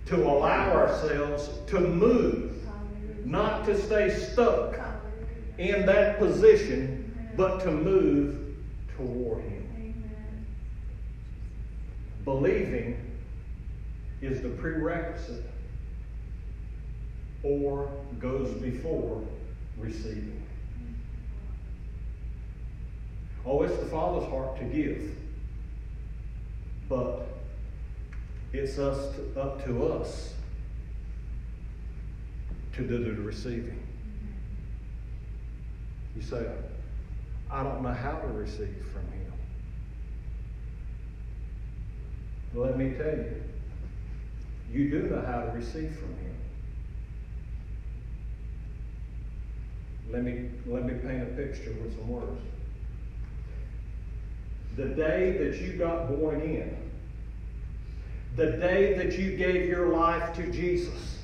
to 0.07 0.17
allow 0.17 0.73
ourselves 0.73 1.49
to 1.69 1.81
move, 1.81 2.57
not 3.25 3.65
to 3.67 3.81
stay 3.81 4.11
stuck 4.11 4.79
in 5.59 5.87
that 5.87 6.19
position, 6.19 7.33
but 7.37 7.61
to 7.61 7.71
move 7.71 8.57
toward 8.97 9.43
Him? 9.45 10.05
Believing 12.25 13.01
is 14.21 14.41
the 14.41 14.49
prerequisite 14.49 15.45
or 17.43 17.91
goes 18.19 18.51
before 18.55 19.23
receiving. 19.79 20.43
Oh, 23.47 23.63
it's 23.63 23.77
the 23.77 23.87
Father's 23.87 24.29
heart 24.31 24.59
to 24.59 24.65
give. 24.65 25.15
But 26.89 27.29
it's 28.55 28.79
us 28.79 29.15
to, 29.17 29.41
up 29.41 29.65
to 29.65 29.93
us 29.93 30.33
to 32.73 32.83
do 32.83 32.99
the 33.05 33.21
receiving. 33.23 33.83
You 36.15 36.23
say, 36.23 36.47
I 37.51 37.65
don't 37.65 37.83
know 37.83 37.93
how 37.93 38.13
to 38.13 38.29
receive 38.29 38.87
from 38.93 39.03
Him. 39.13 39.33
Let 42.55 42.79
me 42.79 42.91
tell 42.91 43.07
you, 43.07 43.43
you 44.73 44.91
do 44.91 45.09
know 45.09 45.23
how 45.27 45.41
to 45.41 45.51
receive 45.51 45.97
from 45.97 46.11
Him. 46.19 46.37
Let 50.13 50.23
me, 50.23 50.51
let 50.67 50.85
me 50.85 50.95
paint 50.95 51.23
a 51.23 51.27
picture 51.27 51.75
with 51.83 51.97
some 51.97 52.09
words. 52.09 52.41
The 54.77 54.87
day 54.87 55.37
that 55.39 55.61
you 55.61 55.73
got 55.73 56.09
born 56.09 56.41
again, 56.41 56.77
the 58.37 58.53
day 58.53 58.95
that 58.95 59.19
you 59.19 59.37
gave 59.37 59.69
your 59.69 59.89
life 59.89 60.35
to 60.35 60.51
Jesus, 60.51 61.19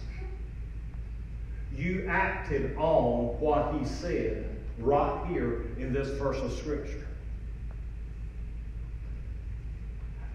you 1.74 2.06
acted 2.08 2.76
on 2.76 3.38
what 3.40 3.74
he 3.74 3.84
said 3.84 4.56
right 4.78 5.26
here 5.28 5.66
in 5.78 5.92
this 5.92 6.08
verse 6.18 6.38
of 6.38 6.52
Scripture. 6.52 7.06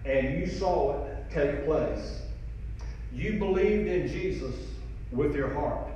And 0.04 0.38
you 0.38 0.46
saw 0.46 1.04
it 1.04 1.30
take 1.30 1.64
place. 1.64 2.20
You 3.12 3.38
believed 3.38 3.88
in 3.88 4.08
Jesus 4.08 4.54
with 5.12 5.34
your 5.34 5.52
heart. 5.52 5.88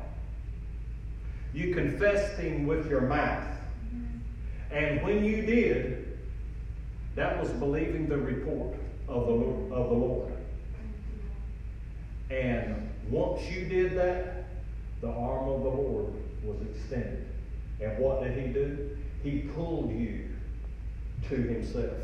You 1.52 1.74
confessed 1.74 2.38
him 2.38 2.66
with 2.66 2.88
your 2.88 3.02
mouth. 3.02 3.44
And 4.70 5.02
when 5.02 5.24
you 5.24 5.42
did, 5.42 6.18
that 7.16 7.38
was 7.40 7.50
believing 7.50 8.08
the 8.08 8.16
report 8.16 8.76
of 9.08 9.26
the 9.26 9.32
Lord. 9.32 9.72
Of 9.72 9.90
the 9.90 9.96
Lord. 9.96 10.32
And 12.30 12.88
once 13.08 13.42
you 13.50 13.64
did 13.64 13.96
that, 13.96 14.44
the 15.00 15.08
arm 15.08 15.48
of 15.48 15.62
the 15.62 15.68
Lord 15.68 16.12
was 16.44 16.56
extended. 16.62 17.26
And 17.80 17.98
what 17.98 18.22
did 18.22 18.38
he 18.38 18.52
do? 18.52 18.96
He 19.22 19.40
pulled 19.54 19.92
you 19.92 20.28
to 21.28 21.36
himself. 21.36 21.98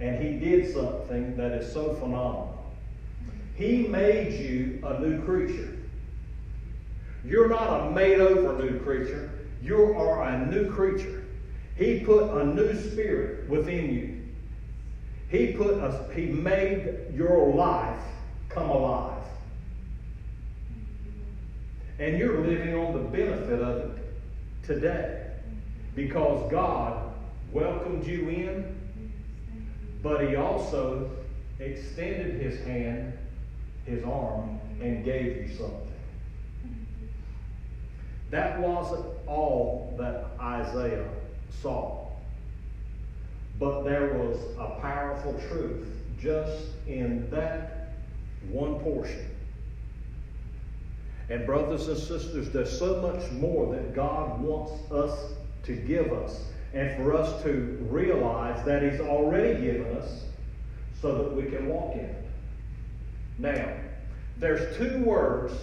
And 0.00 0.22
he 0.22 0.38
did 0.38 0.72
something 0.72 1.36
that 1.36 1.52
is 1.52 1.72
so 1.72 1.94
phenomenal. 1.94 2.72
He 3.54 3.86
made 3.86 4.32
you 4.32 4.80
a 4.84 4.98
new 5.00 5.22
creature. 5.24 5.78
You're 7.24 7.48
not 7.48 7.88
a 7.88 7.90
made 7.90 8.20
over 8.20 8.62
new 8.64 8.80
creature. 8.80 9.30
You 9.62 9.94
are 9.94 10.22
a 10.24 10.46
new 10.46 10.70
creature. 10.72 11.24
He 11.76 12.00
put 12.00 12.30
a 12.30 12.44
new 12.44 12.74
spirit 12.90 13.48
within 13.48 13.94
you. 13.94 14.18
He 15.28 15.52
put 15.52 15.78
a, 15.78 16.08
he 16.14 16.26
made 16.26 17.14
your 17.14 17.54
life 17.54 18.02
come 18.54 18.70
alive. 18.70 19.22
And 21.98 22.18
you're 22.18 22.40
living 22.40 22.74
on 22.74 22.92
the 22.92 22.98
benefit 22.98 23.60
of 23.60 23.76
it 23.90 24.14
today. 24.64 25.30
Because 25.94 26.50
God 26.50 27.12
welcomed 27.52 28.06
you 28.06 28.28
in, 28.28 28.80
but 30.02 30.26
he 30.28 30.36
also 30.36 31.10
extended 31.60 32.40
his 32.40 32.60
hand, 32.64 33.12
his 33.84 34.02
arm, 34.04 34.58
and 34.80 35.04
gave 35.04 35.36
you 35.36 35.48
something. 35.56 35.92
That 38.30 38.58
wasn't 38.60 39.04
all 39.26 39.94
that 39.98 40.30
Isaiah 40.40 41.06
saw. 41.60 42.08
But 43.60 43.82
there 43.82 44.14
was 44.14 44.38
a 44.58 44.80
powerful 44.80 45.38
truth 45.48 45.86
just 46.18 46.64
in 46.86 47.30
that 47.30 47.81
one 48.50 48.78
portion. 48.80 49.28
And, 51.28 51.46
brothers 51.46 51.88
and 51.88 51.96
sisters, 51.96 52.50
there's 52.50 52.78
so 52.78 53.00
much 53.00 53.30
more 53.32 53.74
that 53.74 53.94
God 53.94 54.40
wants 54.40 54.90
us 54.90 55.32
to 55.64 55.74
give 55.74 56.12
us 56.12 56.44
and 56.74 56.96
for 56.96 57.14
us 57.14 57.42
to 57.44 57.78
realize 57.88 58.64
that 58.64 58.82
He's 58.82 59.00
already 59.00 59.60
given 59.60 59.96
us 59.96 60.24
so 61.00 61.16
that 61.18 61.32
we 61.34 61.44
can 61.44 61.68
walk 61.68 61.94
in 61.94 62.00
it. 62.00 62.24
Now, 63.38 63.72
there's 64.38 64.76
two 64.76 65.02
words 65.04 65.54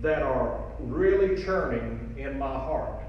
that 0.00 0.22
are 0.22 0.64
really 0.80 1.42
churning 1.42 2.14
in 2.16 2.38
my 2.38 2.52
heart. 2.52 3.02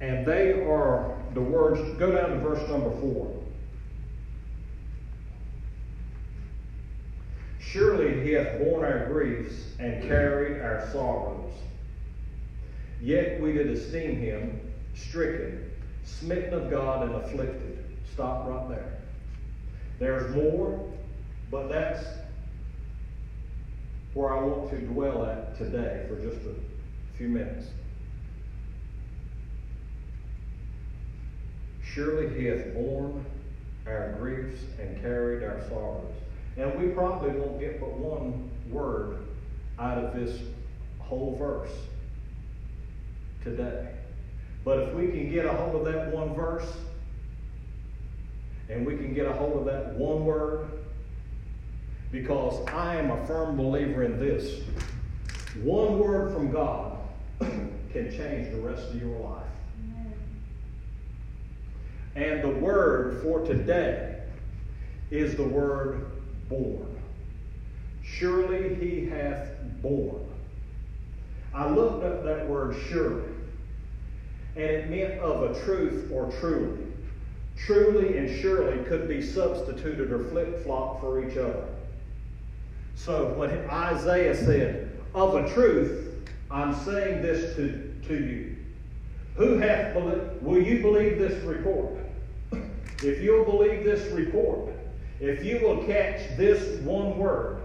And 0.00 0.26
they 0.26 0.52
are 0.52 1.16
the 1.34 1.40
words, 1.40 1.80
go 1.98 2.12
down 2.12 2.30
to 2.30 2.38
verse 2.38 2.68
number 2.68 2.90
four. 3.00 3.35
Surely 7.70 8.22
he 8.22 8.32
hath 8.32 8.58
borne 8.60 8.84
our 8.84 9.06
griefs 9.06 9.52
and 9.80 10.02
carried 10.04 10.60
our 10.62 10.88
sorrows. 10.92 11.52
Yet 13.00 13.40
we 13.40 13.52
did 13.52 13.68
esteem 13.68 14.16
him 14.16 14.60
stricken, 14.94 15.70
smitten 16.04 16.54
of 16.54 16.70
God, 16.70 17.08
and 17.08 17.16
afflicted. 17.16 17.84
Stop 18.12 18.48
right 18.48 18.68
there. 18.68 18.98
There's 19.98 20.34
more, 20.34 20.92
but 21.50 21.68
that's 21.68 22.04
where 24.14 24.32
I 24.32 24.42
want 24.42 24.70
to 24.70 24.78
dwell 24.78 25.26
at 25.26 25.58
today 25.58 26.06
for 26.08 26.16
just 26.16 26.46
a 26.46 26.54
few 27.18 27.28
minutes. 27.28 27.66
Surely 31.82 32.32
he 32.38 32.46
hath 32.46 32.72
borne 32.74 33.24
our 33.86 34.14
griefs 34.18 34.60
and 34.80 35.00
carried 35.02 35.42
our 35.42 35.60
sorrows. 35.68 36.12
And 36.56 36.78
we 36.80 36.88
probably 36.88 37.30
won't 37.30 37.60
get 37.60 37.80
but 37.80 37.92
one 37.92 38.50
word 38.70 39.18
out 39.78 39.98
of 39.98 40.14
this 40.14 40.40
whole 40.98 41.36
verse 41.38 41.72
today. 43.42 43.88
But 44.64 44.80
if 44.80 44.94
we 44.94 45.08
can 45.08 45.30
get 45.30 45.44
a 45.44 45.52
hold 45.52 45.86
of 45.86 45.92
that 45.92 46.12
one 46.12 46.34
verse, 46.34 46.66
and 48.68 48.84
we 48.86 48.96
can 48.96 49.14
get 49.14 49.26
a 49.26 49.32
hold 49.32 49.58
of 49.58 49.64
that 49.66 49.94
one 49.94 50.24
word, 50.24 50.68
because 52.10 52.66
I 52.68 52.96
am 52.96 53.10
a 53.10 53.26
firm 53.26 53.56
believer 53.56 54.02
in 54.02 54.18
this. 54.18 54.62
One 55.62 55.98
word 55.98 56.32
from 56.32 56.50
God 56.50 56.98
can 57.38 58.10
change 58.10 58.50
the 58.50 58.60
rest 58.60 58.90
of 58.90 59.00
your 59.00 59.18
life. 59.18 59.42
And 62.16 62.42
the 62.42 62.48
word 62.48 63.22
for 63.22 63.44
today 63.44 64.22
is 65.10 65.36
the 65.36 65.44
word 65.44 66.15
borne. 66.48 67.00
Surely 68.02 68.74
he 68.76 69.06
hath 69.06 69.48
borne. 69.82 70.26
I 71.54 71.68
looked 71.70 72.04
up 72.04 72.24
that 72.24 72.48
word 72.48 72.76
surely, 72.88 73.32
and 74.56 74.64
it 74.64 74.90
meant 74.90 75.20
of 75.20 75.50
a 75.50 75.60
truth 75.64 76.10
or 76.12 76.30
truly, 76.40 76.86
truly 77.56 78.18
and 78.18 78.40
surely 78.40 78.84
could 78.84 79.08
be 79.08 79.22
substituted 79.22 80.12
or 80.12 80.24
flip 80.30 80.62
flop 80.64 81.00
for 81.00 81.26
each 81.26 81.36
other. 81.36 81.64
So 82.94 83.34
when 83.34 83.50
Isaiah 83.70 84.34
said, 84.34 84.98
Of 85.14 85.34
a 85.34 85.52
truth, 85.52 86.28
I'm 86.50 86.74
saying 86.84 87.22
this 87.22 87.56
to, 87.56 87.94
to 88.08 88.14
you. 88.14 88.56
Who 89.36 89.58
hath 89.58 89.94
believed? 89.94 90.42
Will 90.42 90.62
you 90.62 90.80
believe 90.80 91.18
this 91.18 91.42
report? 91.44 91.98
If 93.02 93.20
you'll 93.20 93.44
believe 93.44 93.84
this 93.84 94.10
report, 94.12 94.72
if 95.20 95.44
you 95.44 95.60
will 95.60 95.84
catch 95.84 96.36
this 96.36 96.80
one 96.80 97.18
word, 97.18 97.62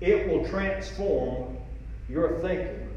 it 0.00 0.28
will 0.28 0.44
transform 0.46 1.56
your 2.08 2.40
thinking. 2.40 2.88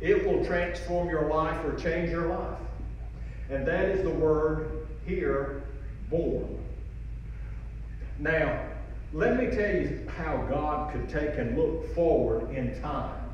It 0.00 0.24
will 0.24 0.44
transform 0.44 1.08
your 1.08 1.28
life 1.28 1.64
or 1.64 1.74
change 1.76 2.10
your 2.10 2.28
life. 2.28 2.58
And 3.50 3.66
that 3.66 3.86
is 3.86 4.04
the 4.04 4.10
word 4.10 4.86
here, 5.06 5.64
borne. 6.08 6.58
Now, 8.18 8.64
let 9.12 9.36
me 9.38 9.46
tell 9.46 9.74
you 9.74 10.06
how 10.16 10.36
God 10.50 10.92
could 10.92 11.08
take 11.08 11.38
and 11.38 11.56
look 11.56 11.94
forward 11.94 12.50
in 12.54 12.80
time. 12.80 13.24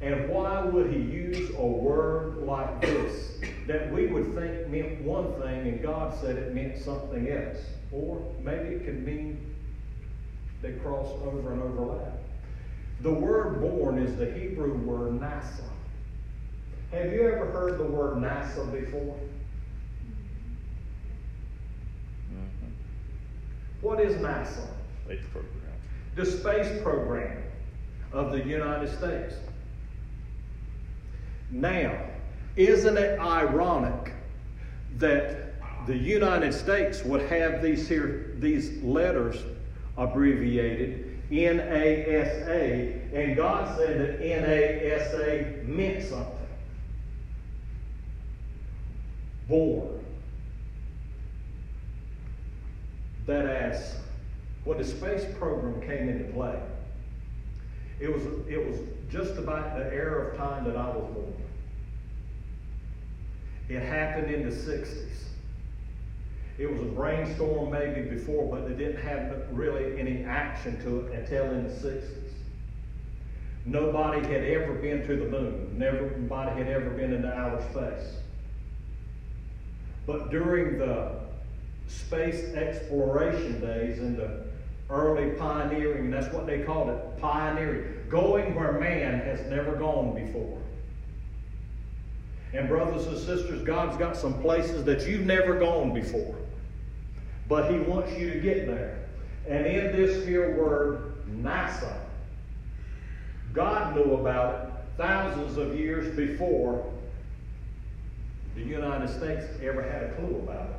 And 0.00 0.28
why 0.28 0.62
would 0.64 0.92
he 0.92 1.00
use 1.00 1.50
a 1.56 1.66
word 1.66 2.38
like 2.38 2.80
this 2.80 3.40
that 3.68 3.92
we 3.92 4.06
would 4.06 4.34
think 4.34 4.66
meant 4.68 5.02
one 5.02 5.34
thing 5.34 5.68
and 5.68 5.82
God 5.82 6.18
said 6.20 6.36
it 6.36 6.54
meant 6.54 6.78
something 6.78 7.28
else? 7.28 7.58
Or 7.92 8.34
maybe 8.42 8.74
it 8.74 8.84
could 8.84 9.04
mean 9.04 9.54
they 10.62 10.72
cross 10.72 11.08
over 11.22 11.52
and 11.52 11.62
overlap. 11.62 12.14
The 13.02 13.12
word 13.12 13.60
borne 13.60 13.98
is 13.98 14.16
the 14.16 14.26
Hebrew 14.32 14.74
word 14.78 15.20
nasa. 15.20 15.62
Have 16.92 17.12
you 17.12 17.28
ever 17.28 17.46
heard 17.46 17.78
the 17.78 17.84
word 17.84 18.16
NASA 18.16 18.72
before? 18.72 19.16
Mhm. 22.32 22.72
What 23.82 24.00
is 24.00 24.14
NASA? 24.16 24.66
Space 25.04 25.24
program. 25.30 25.52
The 26.16 26.24
space 26.24 26.82
program 26.82 27.42
of 28.12 28.32
the 28.32 28.42
United 28.42 28.88
States. 28.88 29.34
Now, 31.50 32.08
isn't 32.58 32.98
it 32.98 33.18
ironic 33.20 34.12
that 34.96 35.54
the 35.86 35.96
United 35.96 36.52
States 36.52 37.04
would 37.04 37.22
have 37.30 37.62
these 37.62 37.88
here 37.88 38.34
these 38.38 38.82
letters 38.82 39.36
abbreviated 39.96 41.08
NASA, 41.30 43.14
and 43.14 43.36
God 43.36 43.76
said 43.76 44.00
that 44.00 44.20
NASA 44.20 45.66
meant 45.66 46.02
something. 46.02 46.34
Borne. 49.46 50.04
That 53.26 53.46
as 53.46 53.96
when 54.64 54.78
the 54.78 54.84
space 54.84 55.24
program 55.38 55.80
came 55.82 56.08
into 56.08 56.32
play, 56.32 56.58
it 58.00 58.12
was, 58.12 58.22
it 58.48 58.64
was 58.64 58.78
just 59.10 59.36
about 59.38 59.76
the 59.76 59.92
era 59.92 60.30
of 60.30 60.36
time 60.38 60.64
that 60.64 60.76
I 60.76 60.88
was 60.88 61.14
born. 61.14 61.34
It 63.68 63.82
happened 63.82 64.30
in 64.32 64.48
the 64.48 64.54
60s. 64.54 65.04
It 66.56 66.70
was 66.70 66.80
a 66.80 66.86
brainstorm 66.86 67.70
maybe 67.70 68.02
before, 68.02 68.50
but 68.50 68.70
it 68.70 68.78
didn't 68.78 69.02
have 69.02 69.46
really 69.52 70.00
any 70.00 70.24
action 70.24 70.82
to 70.82 71.00
it 71.00 71.12
until 71.12 71.44
in 71.52 71.64
the 71.64 71.74
60s. 71.74 72.32
Nobody 73.64 74.26
had 74.26 74.44
ever 74.44 74.74
been 74.74 75.06
to 75.06 75.16
the 75.16 75.26
moon. 75.26 75.78
Nobody 75.78 76.62
had 76.62 76.68
ever 76.68 76.90
been 76.90 77.12
into 77.12 77.32
outer 77.32 77.62
space. 77.70 78.14
But 80.06 80.30
during 80.30 80.78
the 80.78 81.12
space 81.86 82.54
exploration 82.54 83.60
days 83.60 83.98
and 83.98 84.16
the 84.16 84.44
early 84.88 85.32
pioneering, 85.32 86.10
that's 86.10 86.32
what 86.32 86.46
they 86.46 86.60
called 86.60 86.88
it, 86.88 87.20
pioneering, 87.20 88.06
going 88.08 88.54
where 88.54 88.72
man 88.72 89.20
has 89.20 89.40
never 89.50 89.76
gone 89.76 90.14
before. 90.14 90.57
And 92.54 92.68
brothers 92.68 93.06
and 93.06 93.18
sisters, 93.18 93.62
God's 93.62 93.96
got 93.96 94.16
some 94.16 94.40
places 94.40 94.84
that 94.84 95.06
you've 95.06 95.26
never 95.26 95.58
gone 95.58 95.92
before. 95.92 96.36
But 97.48 97.70
He 97.70 97.78
wants 97.78 98.18
you 98.18 98.30
to 98.32 98.40
get 98.40 98.66
there. 98.66 99.06
And 99.46 99.66
in 99.66 99.92
this 99.96 100.26
here 100.26 100.56
word, 100.56 101.14
NASA, 101.30 101.96
God 103.52 103.94
knew 103.96 104.14
about 104.14 104.54
it 104.54 104.72
thousands 104.96 105.56
of 105.56 105.78
years 105.78 106.14
before 106.16 106.92
the 108.54 108.62
United 108.62 109.08
States 109.08 109.44
ever 109.62 109.82
had 109.82 110.02
a 110.02 110.12
clue 110.14 110.36
about 110.38 110.70
it. 110.70 110.76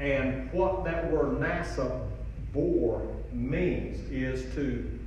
And 0.00 0.52
what 0.52 0.84
that 0.84 1.10
word 1.10 1.40
NASA 1.40 2.06
bore 2.52 3.06
means 3.32 3.98
is 4.10 4.52
to 4.54 4.98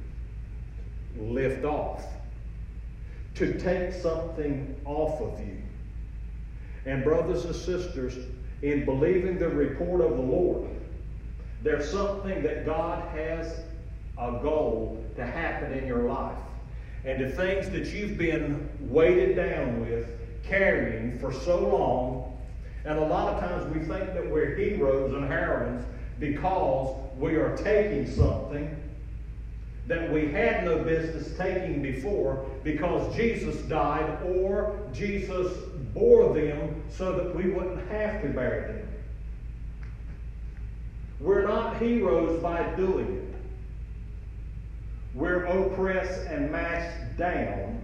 lift 1.17 1.65
off, 1.65 2.03
to 3.35 3.57
take 3.59 3.93
something 3.93 4.75
off 4.85 5.21
of 5.21 5.39
you. 5.39 5.57
And, 6.85 7.03
brothers 7.03 7.45
and 7.45 7.55
sisters, 7.55 8.17
in 8.61 8.85
believing 8.85 9.37
the 9.37 9.49
report 9.49 10.01
of 10.01 10.11
the 10.11 10.23
Lord, 10.23 10.69
there's 11.63 11.89
something 11.89 12.41
that 12.43 12.65
God 12.65 13.07
has 13.15 13.61
a 14.17 14.31
goal 14.41 15.03
to 15.15 15.25
happen 15.25 15.73
in 15.73 15.87
your 15.87 16.03
life. 16.03 16.37
And 17.05 17.23
the 17.23 17.29
things 17.29 17.69
that 17.69 17.87
you've 17.87 18.17
been 18.17 18.69
weighted 18.79 19.35
down 19.35 19.81
with, 19.81 20.07
carrying 20.43 21.17
for 21.19 21.31
so 21.31 21.67
long, 21.67 22.37
and 22.85 22.97
a 22.97 23.05
lot 23.05 23.33
of 23.33 23.39
times 23.39 23.73
we 23.73 23.79
think 23.79 24.13
that 24.13 24.29
we're 24.29 24.55
heroes 24.55 25.13
and 25.13 25.25
heroines 25.25 25.85
because 26.19 26.95
we 27.17 27.35
are 27.35 27.55
taking 27.57 28.07
something 28.07 28.75
that 29.91 30.09
we 30.09 30.31
had 30.31 30.63
no 30.63 30.81
business 30.85 31.37
taking 31.37 31.81
before 31.81 32.45
because 32.63 33.13
Jesus 33.13 33.57
died 33.63 34.23
or 34.23 34.79
Jesus 34.93 35.51
bore 35.93 36.33
them 36.33 36.81
so 36.89 37.11
that 37.11 37.35
we 37.35 37.49
wouldn't 37.49 37.85
have 37.89 38.21
to 38.21 38.29
bear 38.29 38.71
them. 38.71 38.87
We're 41.19 41.45
not 41.45 41.81
heroes 41.81 42.41
by 42.41 42.63
doing 42.77 43.17
it. 43.17 43.35
We're 45.13 45.43
oppressed 45.43 46.25
and 46.27 46.49
mashed 46.49 47.17
down 47.17 47.83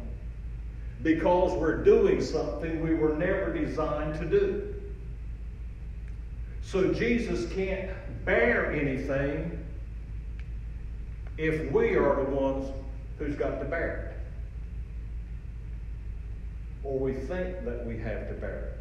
because 1.03 1.51
we're 1.59 1.83
doing 1.83 2.21
something 2.23 2.81
we 2.81 2.95
were 2.95 3.15
never 3.15 3.53
designed 3.53 4.17
to 4.21 4.25
do. 4.25 4.75
So 6.61 6.93
Jesus 6.93 7.51
can't 7.51 7.91
bear 8.23 8.71
anything 8.71 9.56
if 11.37 11.71
we 11.71 11.95
are 11.95 12.23
the 12.23 12.31
ones 12.31 12.71
who's 13.19 13.35
got 13.35 13.59
to 13.59 13.65
bear 13.65 14.11
it. 14.11 14.17
Or 16.83 16.99
we 16.99 17.13
think 17.13 17.65
that 17.65 17.85
we 17.85 17.97
have 17.99 18.27
to 18.29 18.33
bear 18.35 18.79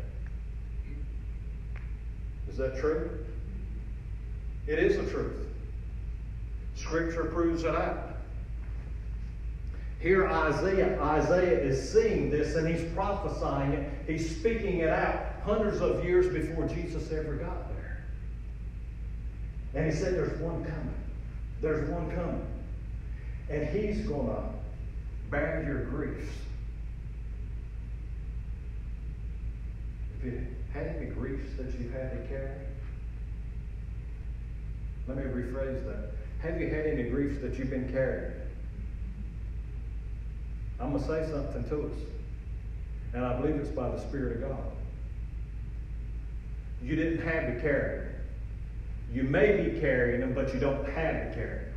it. 0.88 1.00
Is 2.50 2.56
that 2.58 2.78
true? 2.78 3.24
It 4.66 4.78
is 4.78 4.96
the 4.96 5.10
truth. 5.10 5.46
Scripture 6.74 7.24
proves 7.24 7.64
it 7.64 7.74
out. 7.74 8.16
Here 9.98 10.26
Isaiah, 10.26 11.00
Isaiah 11.00 11.58
is 11.58 11.92
seeing 11.92 12.30
this 12.30 12.54
and 12.54 12.68
he's 12.68 12.92
prophesying 12.92 13.72
it. 13.72 13.90
He's 14.06 14.36
speaking 14.36 14.78
it 14.80 14.88
out 14.88 15.40
hundreds 15.42 15.80
of 15.80 16.04
years 16.04 16.32
before 16.32 16.66
Jesus 16.68 17.10
ever 17.12 17.34
got 17.34 17.68
there. 17.74 18.04
And 19.74 19.90
he 19.90 19.96
said, 19.96 20.14
There's 20.14 20.38
one 20.40 20.64
coming. 20.64 20.94
There's 21.60 21.88
one 21.90 22.10
coming. 22.14 22.46
And 23.48 23.68
he's 23.68 24.06
going 24.06 24.26
to 24.26 24.42
bear 25.30 25.64
your 25.66 25.84
griefs. 25.84 26.32
Have 30.12 30.32
you 30.32 30.46
had 30.72 30.96
any 30.96 31.06
griefs 31.06 31.56
that 31.56 31.66
you've 31.78 31.92
had 31.92 32.10
to 32.10 32.28
carry? 32.28 32.50
Let 35.06 35.18
me 35.18 35.22
rephrase 35.24 35.84
that. 35.86 36.10
Have 36.40 36.60
you 36.60 36.68
had 36.68 36.86
any 36.86 37.04
griefs 37.04 37.40
that 37.42 37.58
you've 37.58 37.70
been 37.70 37.90
carrying? 37.92 38.32
I'm 40.80 40.90
going 40.90 41.02
to 41.02 41.08
say 41.08 41.30
something 41.30 41.64
to 41.70 41.86
us. 41.86 41.98
And 43.14 43.24
I 43.24 43.40
believe 43.40 43.56
it's 43.56 43.70
by 43.70 43.88
the 43.88 44.00
Spirit 44.00 44.42
of 44.42 44.48
God. 44.50 44.72
You 46.82 46.96
didn't 46.96 47.26
have 47.26 47.54
to 47.54 47.60
carry 47.60 47.98
them. 48.00 48.15
You 49.12 49.22
may 49.22 49.62
be 49.62 49.80
carrying 49.80 50.20
them, 50.20 50.34
but 50.34 50.52
you 50.52 50.60
don't 50.60 50.84
have 50.90 51.30
to 51.30 51.34
carry 51.34 51.64
them. 51.64 51.74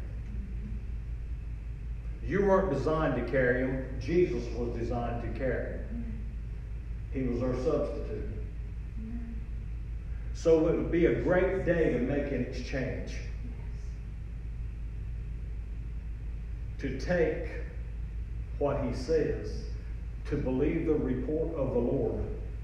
You 2.24 2.46
weren't 2.46 2.72
designed 2.72 3.16
to 3.16 3.32
carry 3.32 3.66
them. 3.66 3.86
Jesus 4.00 4.44
was 4.56 4.78
designed 4.78 5.22
to 5.22 5.40
carry 5.40 5.78
them. 5.78 6.22
He 7.12 7.24
was 7.24 7.42
our 7.42 7.56
substitute. 7.56 8.30
So 10.34 10.68
it 10.68 10.76
would 10.76 10.92
be 10.92 11.08
a 11.08 11.16
great 11.16 11.66
day 11.66 11.92
to 11.92 12.00
make 12.00 12.32
an 12.32 12.46
exchange. 12.50 13.16
To 16.80 17.00
take 17.00 17.50
what 18.58 18.84
he 18.84 18.94
says, 18.94 19.64
to 20.30 20.38
believe 20.38 20.86
the 20.86 20.94
report 20.94 21.54
of 21.56 21.74
the 21.74 21.80
Lord, 21.80 22.24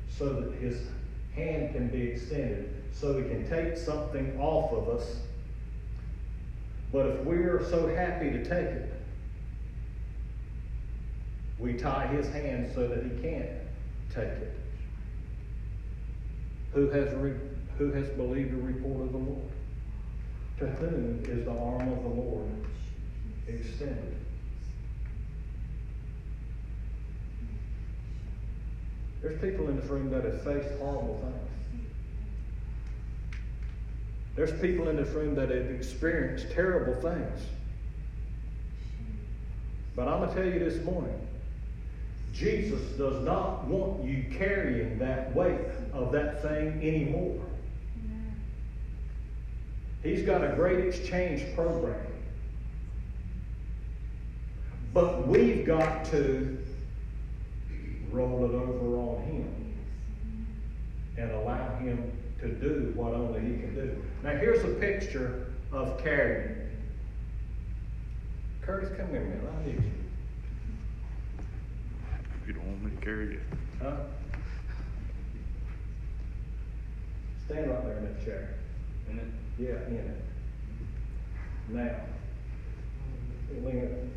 so 0.09 0.29
that 0.29 0.53
his 0.53 0.87
hand 1.33 1.73
can 1.73 1.89
be 1.89 2.11
extended, 2.11 2.83
so 2.99 3.17
he 3.17 3.23
can 3.23 3.47
take 3.49 3.77
something 3.77 4.39
off 4.39 4.71
of 4.71 4.89
us. 4.89 5.17
But 6.91 7.07
if 7.07 7.19
we're 7.25 7.65
so 7.69 7.93
happy 7.93 8.29
to 8.29 8.43
take 8.43 8.67
it, 8.67 8.93
we 11.59 11.73
tie 11.73 12.07
his 12.07 12.27
hands 12.27 12.73
so 12.73 12.87
that 12.87 13.03
he 13.03 13.09
can't 13.21 13.49
take 14.09 14.23
it. 14.23 14.57
Who 16.73 16.89
has, 16.89 17.13
re- 17.15 17.39
who 17.77 17.91
has 17.91 18.07
believed 18.09 18.53
the 18.53 18.61
report 18.61 19.07
of 19.07 19.11
the 19.11 19.17
Lord? 19.17 19.51
To 20.59 20.67
whom 20.67 21.23
is 21.25 21.43
the 21.43 21.51
arm 21.51 21.91
of 21.91 22.03
the 22.03 22.09
Lord 22.09 22.49
extended? 23.47 24.15
There's 29.21 29.41
people 29.41 29.67
in 29.67 29.79
this 29.79 29.89
room 29.89 30.09
that 30.11 30.23
have 30.23 30.43
faced 30.43 30.79
horrible 30.79 31.19
things. 31.21 31.54
There's 34.35 34.51
people 34.59 34.89
in 34.89 34.97
this 34.97 35.09
room 35.09 35.35
that 35.35 35.49
have 35.49 35.71
experienced 35.71 36.51
terrible 36.51 36.93
things. 37.01 37.41
But 39.95 40.09
I'm 40.09 40.19
going 40.19 40.29
to 40.29 40.35
tell 40.35 40.45
you 40.45 40.59
this 40.59 40.83
morning 40.83 41.25
Jesus 42.33 42.81
does 42.97 43.23
not 43.23 43.63
want 43.65 44.03
you 44.03 44.25
carrying 44.37 44.99
that 44.99 45.33
weight 45.33 45.61
of 45.93 46.11
that 46.11 46.41
thing 46.41 46.81
anymore. 46.83 47.41
He's 50.03 50.21
got 50.21 50.43
a 50.43 50.49
great 50.49 50.85
exchange 50.85 51.43
program. 51.55 51.95
But 54.93 55.27
we've 55.27 55.65
got 55.65 56.05
to 56.05 56.57
roll 58.11 58.45
it 58.45 58.53
over 58.53 58.97
on 58.97 59.23
Him 59.23 59.77
and 61.17 61.31
allow 61.31 61.77
Him 61.77 62.11
to 62.45 62.53
do 62.53 62.93
what 62.95 63.13
only 63.13 63.39
He 63.41 63.59
can 63.59 63.75
do. 63.75 64.03
Now, 64.23 64.31
here's 64.37 64.63
a 64.63 64.67
picture 64.79 65.47
of 65.71 65.97
carrying. 66.01 66.55
Curtis, 68.61 68.89
come 68.97 69.09
here 69.09 69.21
a 69.21 69.25
minute. 69.25 69.43
I 69.61 69.65
need 69.65 69.75
you. 69.75 69.91
You 72.47 72.53
don't 72.53 72.65
want 72.67 72.83
me 72.83 72.91
to 72.91 73.05
carry 73.05 73.25
you. 73.33 73.41
Huh? 73.81 73.95
Stand 77.45 77.69
right 77.69 77.85
there 77.85 77.97
in 77.97 78.03
that 78.05 78.25
chair. 78.25 78.55
In 79.09 79.19
it? 79.19 79.25
Yeah, 79.59 79.87
in 79.87 79.95
it. 79.95 80.21
Now, 81.69 81.95
lean 83.63 83.77
it. 83.77 84.09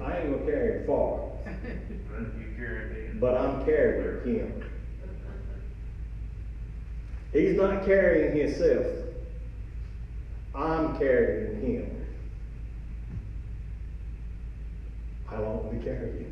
I 0.00 0.18
ain't 0.18 0.30
gonna 0.32 0.50
carry 0.50 0.78
him 0.80 0.86
far, 0.86 1.20
You 1.46 2.54
carry 2.56 2.84
me. 3.12 3.18
but 3.20 3.36
I'm 3.36 3.64
carrying 3.64 4.36
him. 4.38 4.71
He's 7.32 7.56
not 7.56 7.86
carrying 7.86 8.36
himself. 8.36 8.86
I'm 10.54 10.98
carrying 10.98 11.62
him. 11.62 12.06
How 15.26 15.42
long 15.42 15.64
will 15.64 15.70
we 15.70 15.82
carry 15.82 16.10
you? 16.10 16.26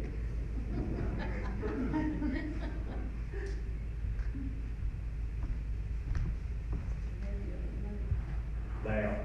Now, 8.85 9.17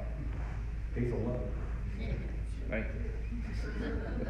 he's 0.95 1.11
alone. 1.11 1.51
Thank 2.69 2.85
you. 2.85 4.27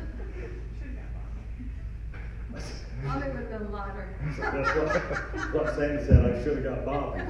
I'll 3.07 3.19
live 3.19 3.35
with 3.35 3.49
the 3.51 3.59
lighter. 3.69 4.15
That's 4.39 5.53
what, 5.53 5.53
what 5.53 5.75
Sandy 5.75 6.03
said, 6.03 6.25
I 6.25 6.43
should 6.43 6.63
have 6.63 6.63
got 6.63 6.85
Bobby. 6.85 7.21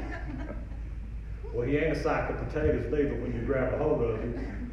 Well, 1.53 1.65
he 1.65 1.77
ain't 1.77 1.97
a 1.97 2.03
sack 2.03 2.29
of 2.29 2.37
potatoes 2.49 2.91
neither 2.91 3.15
when 3.15 3.33
you 3.33 3.41
grab 3.45 3.73
a 3.73 3.77
hold 3.77 4.01
of 4.01 4.19
him. 4.19 4.71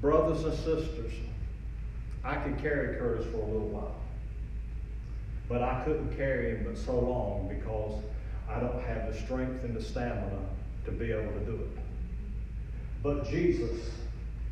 Brothers 0.00 0.44
and 0.44 0.54
sisters, 0.54 1.12
I 2.24 2.36
could 2.36 2.58
carry 2.58 2.96
Curtis 2.96 3.26
for 3.26 3.38
a 3.38 3.46
little 3.46 3.68
while. 3.68 3.96
But 5.48 5.62
I 5.62 5.84
couldn't 5.84 6.16
carry 6.16 6.56
him 6.56 6.64
but 6.66 6.78
so 6.78 6.98
long 6.98 7.48
because 7.48 8.02
I 8.48 8.60
don't 8.60 8.82
have 8.84 9.12
the 9.12 9.20
strength 9.20 9.62
and 9.64 9.76
the 9.76 9.82
stamina 9.82 10.40
to 10.86 10.90
be 10.90 11.12
able 11.12 11.32
to 11.32 11.40
do 11.40 11.54
it. 11.54 11.78
But 13.02 13.28
Jesus 13.28 13.90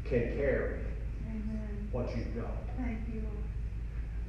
can 0.04 0.37
carry 0.37 0.80
Amen. 1.26 1.88
what 1.92 2.14
you've 2.14 2.37
got. 2.37 2.52
Thank 2.76 3.00
you. 3.12 3.22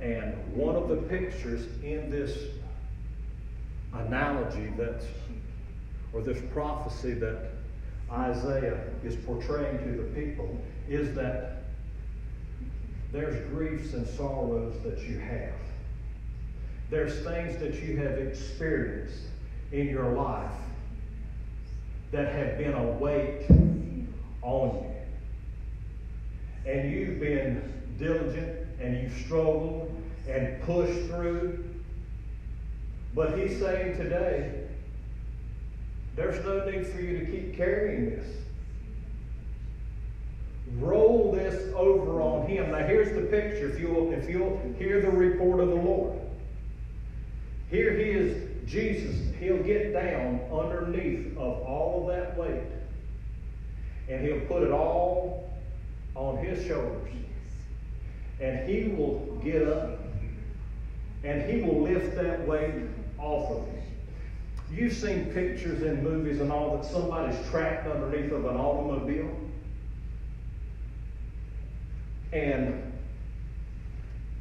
And 0.01 0.35
one 0.53 0.75
of 0.75 0.89
the 0.89 0.97
pictures 0.97 1.67
in 1.83 2.09
this 2.09 2.37
analogy 3.93 4.73
that's, 4.77 5.05
or 6.11 6.21
this 6.21 6.41
prophecy 6.51 7.13
that 7.13 7.51
Isaiah 8.11 8.83
is 9.03 9.15
portraying 9.15 9.77
to 9.79 10.01
the 10.01 10.21
people 10.21 10.59
is 10.87 11.15
that 11.15 11.63
there's 13.11 13.47
griefs 13.49 13.93
and 13.93 14.07
sorrows 14.07 14.75
that 14.83 14.99
you 15.07 15.19
have. 15.19 15.53
There's 16.89 17.23
things 17.23 17.57
that 17.57 17.75
you 17.75 17.97
have 17.97 18.17
experienced 18.17 19.23
in 19.71 19.87
your 19.87 20.13
life 20.13 20.51
that 22.11 22.33
have 22.33 22.57
been 22.57 22.73
a 22.73 22.91
weight 22.91 23.45
on 24.41 24.83
you. 26.65 26.71
And 26.71 26.91
you've 26.91 27.19
been 27.19 27.73
diligent 27.97 28.62
and 28.79 29.01
you've 29.01 29.17
struggled 29.25 29.89
and 30.27 30.61
pushed 30.63 31.07
through. 31.09 31.63
But 33.15 33.37
he's 33.37 33.59
saying 33.59 33.97
today, 33.97 34.63
there's 36.15 36.43
no 36.45 36.69
need 36.69 36.87
for 36.87 37.01
you 37.01 37.19
to 37.19 37.25
keep 37.25 37.55
carrying 37.55 38.09
this. 38.09 38.27
Roll 40.77 41.31
this 41.31 41.73
over 41.75 42.21
on 42.21 42.47
him. 42.47 42.71
Now 42.71 42.85
here's 42.85 43.13
the 43.13 43.27
picture. 43.27 43.69
If 43.69 43.79
you'll, 43.79 44.11
if 44.13 44.29
you'll 44.29 44.59
hear 44.77 45.01
the 45.01 45.09
report 45.09 45.59
of 45.59 45.69
the 45.69 45.75
Lord. 45.75 46.19
Here 47.69 47.93
he 47.93 48.03
is, 48.03 48.49
Jesus. 48.67 49.15
He'll 49.39 49.61
get 49.61 49.93
down 49.93 50.39
underneath 50.51 51.35
of 51.37 51.61
all 51.63 52.09
of 52.09 52.15
that 52.15 52.37
weight. 52.37 52.63
And 54.09 54.25
he'll 54.25 54.41
put 54.41 54.63
it 54.63 54.71
all 54.71 55.51
on 56.15 56.37
his 56.37 56.65
shoulders. 56.65 57.09
And 58.39 58.67
he 58.67 58.89
will 58.89 59.39
get 59.43 59.67
up 59.67 59.99
and 61.23 61.49
he 61.49 61.61
will 61.61 61.81
lift 61.81 62.15
that 62.15 62.45
weight 62.47 62.73
off 63.17 63.49
of 63.51 63.67
you. 63.67 64.83
You've 64.83 64.93
seen 64.93 65.25
pictures 65.33 65.81
in 65.83 66.03
movies 66.03 66.41
and 66.41 66.51
all 66.51 66.77
that 66.77 66.85
somebody's 66.85 67.37
trapped 67.49 67.87
underneath 67.87 68.31
of 68.31 68.45
an 68.45 68.57
automobile. 68.57 69.29
And 72.31 72.91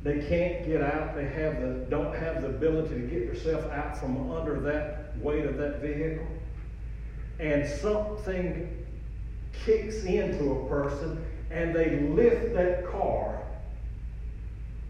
they 0.02 0.26
can't 0.26 0.66
get 0.66 0.82
out. 0.82 1.14
They 1.14 1.26
have 1.26 1.60
the 1.60 1.86
don't 1.90 2.14
have 2.16 2.42
the 2.42 2.48
ability 2.48 2.94
to 2.94 3.00
get 3.02 3.22
yourself 3.22 3.70
out 3.70 3.96
from 3.96 4.32
under 4.32 4.58
that 4.60 5.16
weight 5.18 5.44
of 5.44 5.58
that 5.58 5.80
vehicle. 5.80 6.26
And 7.38 7.68
something 7.68 8.84
kicks 9.64 10.02
into 10.04 10.52
a 10.52 10.68
person 10.68 11.24
and 11.50 11.74
they 11.74 12.00
lift 12.00 12.54
that 12.54 12.86
car 12.90 13.41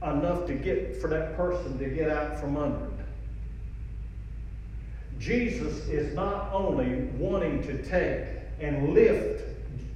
enough 0.04 0.46
to 0.46 0.54
get 0.54 1.00
for 1.00 1.08
that 1.08 1.36
person 1.36 1.78
to 1.78 1.88
get 1.88 2.10
out 2.10 2.40
from 2.40 2.56
under 2.56 2.84
it. 2.86 2.92
Jesus 5.18 5.86
is 5.88 6.14
not 6.14 6.52
only 6.52 7.08
wanting 7.16 7.62
to 7.62 7.82
take 7.84 8.26
and 8.60 8.92
lift 8.92 9.48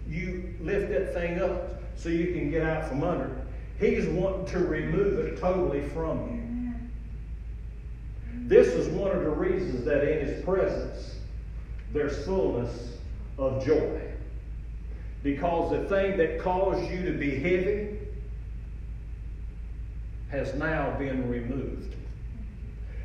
you 0.09 0.55
lift 0.61 0.89
that 0.91 1.13
thing 1.13 1.41
up 1.41 1.83
so 1.97 2.09
you 2.09 2.33
can 2.33 2.51
get 2.51 2.63
out 2.63 2.89
from 2.89 3.03
under 3.03 3.25
it. 3.25 3.47
He's 3.79 4.07
wanting 4.07 4.47
to 4.47 4.59
remove 4.61 5.19
it 5.19 5.41
totally 5.41 5.83
from 5.89 6.31
you. 6.31 6.75
This 8.49 8.69
is 8.69 8.89
one 8.89 9.11
of 9.11 9.25
the 9.25 9.31
reasons 9.31 9.85
that 9.85 10.05
in 10.05 10.27
his 10.27 10.45
presence 10.45 11.17
there's 11.93 12.25
fullness 12.25 12.97
of 13.39 13.65
joy. 13.65 14.01
Because 15.23 15.73
the 15.73 15.85
thing 15.89 16.17
that 16.19 16.39
caused 16.41 16.89
you 16.91 17.05
to 17.05 17.19
be 17.19 17.31
heavy 17.31 17.96
has 20.37 20.55
now 20.55 20.95
been 20.99 21.29
removed. 21.31 21.95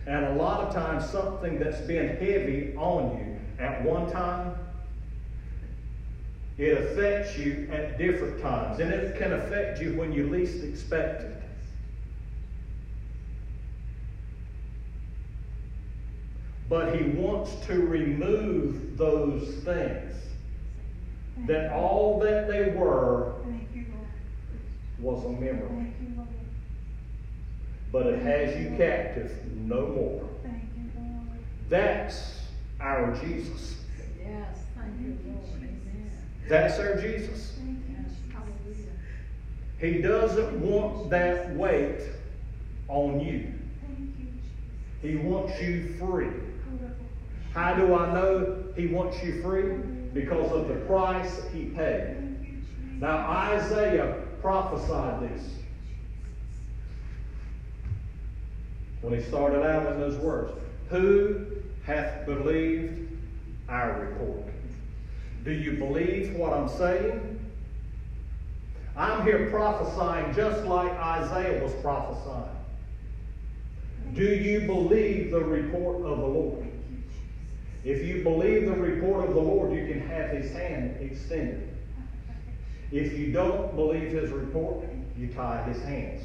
And 0.05 0.25
a 0.25 0.33
lot 0.33 0.67
of 0.67 0.73
times, 0.73 1.09
something 1.09 1.59
that's 1.59 1.79
been 1.81 2.17
heavy 2.17 2.75
on 2.75 3.17
you 3.17 3.63
at 3.63 3.83
one 3.83 4.11
time, 4.11 4.57
it 6.57 6.77
affects 6.77 7.37
you 7.37 7.69
at 7.71 7.97
different 7.97 8.41
times. 8.41 8.79
And 8.79 8.91
it 8.91 9.15
can 9.15 9.31
affect 9.33 9.79
you 9.81 9.95
when 9.95 10.11
you 10.11 10.27
least 10.27 10.63
expect 10.63 11.23
it. 11.23 11.37
But 16.67 16.95
he 16.95 17.03
wants 17.03 17.55
to 17.67 17.79
remove 17.79 18.97
those 18.97 19.55
things. 19.63 20.15
That 21.47 21.71
all 21.71 22.19
that 22.19 22.47
they 22.47 22.71
were 22.71 23.33
Thank 23.43 23.67
you, 23.73 23.85
Lord. 24.99 25.15
was 25.15 25.25
a 25.25 25.29
memory. 25.29 25.91
Thank 27.91 28.03
you, 28.03 28.03
Lord. 28.03 28.05
but 28.05 28.07
it 28.07 28.21
has 28.21 28.59
you 28.59 28.77
captive 28.77 29.31
no 29.55 29.87
more. 29.87 30.29
You, 30.43 30.89
That's 31.69 32.39
our 32.79 33.13
Jesus. 33.15 33.77
Yes, 34.19 34.57
thank 34.75 34.99
you, 35.01 35.17
Lord. 35.25 35.69
That's 36.47 36.79
our 36.79 37.01
Jesus. 37.01 37.57
Thank 37.57 37.79
you, 37.87 38.33
hallelujah. 38.33 38.91
He 39.79 40.01
doesn't 40.01 40.61
want 40.61 41.09
that 41.09 41.55
weight 41.55 42.01
on 42.87 43.19
you. 43.19 43.53
He 45.01 45.15
wants 45.15 45.59
you 45.61 45.95
free. 45.97 46.27
How 47.53 47.73
do 47.73 47.95
I 47.95 48.13
know 48.13 48.63
He 48.75 48.87
wants 48.87 49.21
you 49.23 49.41
free? 49.41 49.77
Because 50.13 50.51
of 50.51 50.67
the 50.67 50.75
price 50.85 51.41
He 51.53 51.65
paid. 51.65 52.15
Thank 52.15 52.47
you, 52.47 52.57
Jesus. 52.57 52.69
Now, 52.99 53.17
Isaiah 53.29 54.23
prophesied 54.41 55.29
this 55.29 55.49
when 59.01 59.13
he 59.13 59.21
started 59.21 59.63
out 59.63 59.91
in 59.91 59.99
those 59.99 60.17
words 60.17 60.51
Who 60.89 61.45
hath 61.83 62.25
believed 62.25 63.09
our 63.67 64.01
report? 64.01 64.47
Do 65.43 65.51
you 65.51 65.73
believe 65.73 66.35
what 66.35 66.53
I'm 66.53 66.69
saying? 66.69 67.39
I'm 68.95 69.23
here 69.23 69.49
prophesying 69.49 70.33
just 70.33 70.65
like 70.65 70.91
Isaiah 70.91 71.63
was 71.63 71.73
prophesying. 71.81 72.57
Do 74.13 74.25
you 74.25 74.61
believe 74.61 75.31
the 75.31 75.39
report 75.39 75.97
of 75.97 76.17
the 76.17 76.27
Lord? 76.27 76.67
If 77.83 78.03
you 78.03 78.21
believe 78.21 78.65
the 78.65 78.73
report 78.73 79.27
of 79.27 79.33
the 79.33 79.41
Lord, 79.41 79.73
you 79.73 79.87
can 79.87 80.05
have 80.07 80.29
his 80.31 80.51
hand 80.51 80.97
extended. 81.01 81.67
If 82.91 83.17
you 83.17 83.31
don't 83.31 83.75
believe 83.75 84.11
his 84.11 84.29
report, 84.29 84.85
you 85.17 85.27
tie 85.27 85.63
his 85.63 85.81
hands. 85.83 86.23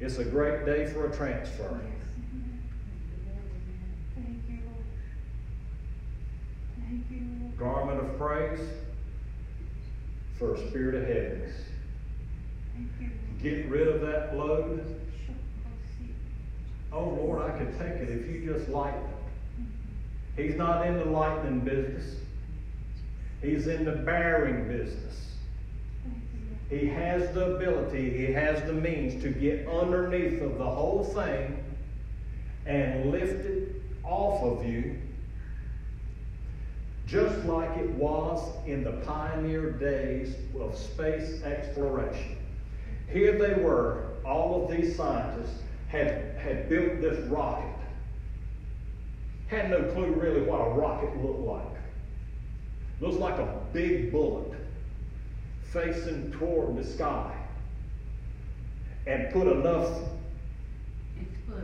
It's 0.00 0.18
a 0.18 0.24
great 0.24 0.66
day 0.66 0.86
for 0.86 1.08
a 1.10 1.16
transfer. 1.16 1.80
Thank 4.14 4.38
you. 4.48 4.58
Thank 6.80 7.04
you, 7.10 7.20
Lord. 7.40 7.58
Garment 7.58 8.00
of 8.00 8.18
praise 8.18 8.60
for 10.38 10.54
a 10.54 10.68
spirit 10.68 10.96
of 10.96 11.06
heaviness. 11.06 11.54
Get 13.42 13.68
rid 13.68 13.88
of 13.88 14.00
that 14.00 14.36
load. 14.36 15.00
Oh 16.92 17.08
Lord, 17.08 17.42
I 17.42 17.58
could 17.58 17.72
take 17.78 17.88
it 17.88 18.08
if 18.08 18.26
you 18.28 18.52
just 18.52 18.68
lighten. 18.68 19.02
He's 20.36 20.54
not 20.54 20.86
in 20.86 20.98
the 20.98 21.04
lightning 21.04 21.60
business. 21.60 22.16
He's 23.42 23.66
in 23.66 23.84
the 23.84 23.92
bearing 23.92 24.66
business. 24.68 25.33
He 26.70 26.86
has 26.86 27.32
the 27.34 27.56
ability, 27.56 28.10
he 28.10 28.32
has 28.32 28.62
the 28.64 28.72
means 28.72 29.22
to 29.22 29.28
get 29.28 29.68
underneath 29.68 30.40
of 30.40 30.58
the 30.58 30.64
whole 30.64 31.04
thing 31.04 31.62
and 32.66 33.10
lift 33.10 33.44
it 33.44 33.82
off 34.02 34.42
of 34.42 34.66
you, 34.66 34.96
just 37.06 37.44
like 37.44 37.76
it 37.76 37.90
was 37.90 38.50
in 38.66 38.82
the 38.82 38.92
pioneer 38.92 39.72
days 39.72 40.36
of 40.58 40.76
space 40.76 41.42
exploration. 41.42 42.36
Here 43.10 43.38
they 43.38 43.62
were, 43.62 44.06
all 44.24 44.64
of 44.64 44.74
these 44.74 44.96
scientists 44.96 45.60
had, 45.88 46.36
had 46.38 46.68
built 46.70 47.00
this 47.02 47.28
rocket. 47.28 47.70
Had 49.48 49.70
no 49.70 49.82
clue 49.92 50.14
really 50.14 50.40
what 50.40 50.60
a 50.60 50.70
rocket 50.70 51.14
looked 51.22 51.40
like. 51.40 51.62
Looks 53.00 53.18
like 53.18 53.38
a 53.38 53.60
big 53.72 54.10
bullet 54.10 54.53
facing 55.74 56.30
toward 56.30 56.76
the 56.76 56.84
sky. 56.84 57.36
And 59.06 59.30
put 59.32 59.48
enough 59.48 59.90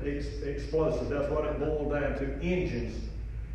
ex- 0.04 0.42
explosive, 0.42 1.08
that's 1.08 1.30
what 1.30 1.46
it 1.46 1.58
boiled 1.58 1.92
down 1.92 2.18
to, 2.18 2.38
engines, 2.42 3.08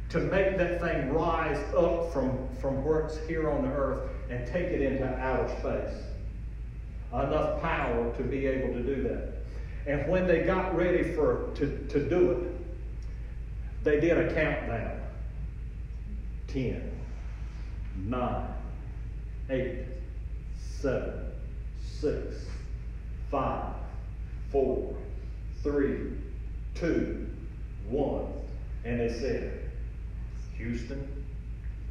to 0.09 0.19
make 0.19 0.57
that 0.57 0.81
thing 0.81 1.13
rise 1.13 1.59
up 1.75 2.11
from, 2.11 2.47
from 2.59 2.83
where 2.83 3.01
it's 3.01 3.17
here 3.27 3.51
on 3.51 3.63
the 3.63 3.71
earth 3.71 4.09
and 4.29 4.47
take 4.47 4.67
it 4.67 4.81
into 4.81 5.05
outer 5.05 5.47
space. 5.59 6.03
Enough 7.13 7.61
power 7.61 8.13
to 8.17 8.23
be 8.23 8.47
able 8.47 8.73
to 8.73 8.81
do 8.81 9.03
that. 9.03 9.33
And 9.85 10.09
when 10.09 10.25
they 10.25 10.39
got 10.39 10.75
ready 10.75 11.13
for 11.13 11.51
to, 11.55 11.85
to 11.89 12.09
do 12.09 12.31
it, 12.31 13.83
they 13.83 13.99
did 13.99 14.17
a 14.17 14.33
countdown. 14.33 15.01
10, 16.47 16.91
9, 18.07 18.47
8, 19.49 19.77
7, 20.85 21.13
6, 21.99 22.35
5, 23.31 23.73
4, 24.51 24.95
3, 25.63 25.97
2, 26.75 27.27
1. 27.89 28.25
And 28.83 28.99
they 28.99 29.11
said, 29.11 29.61
Houston, 30.57 31.25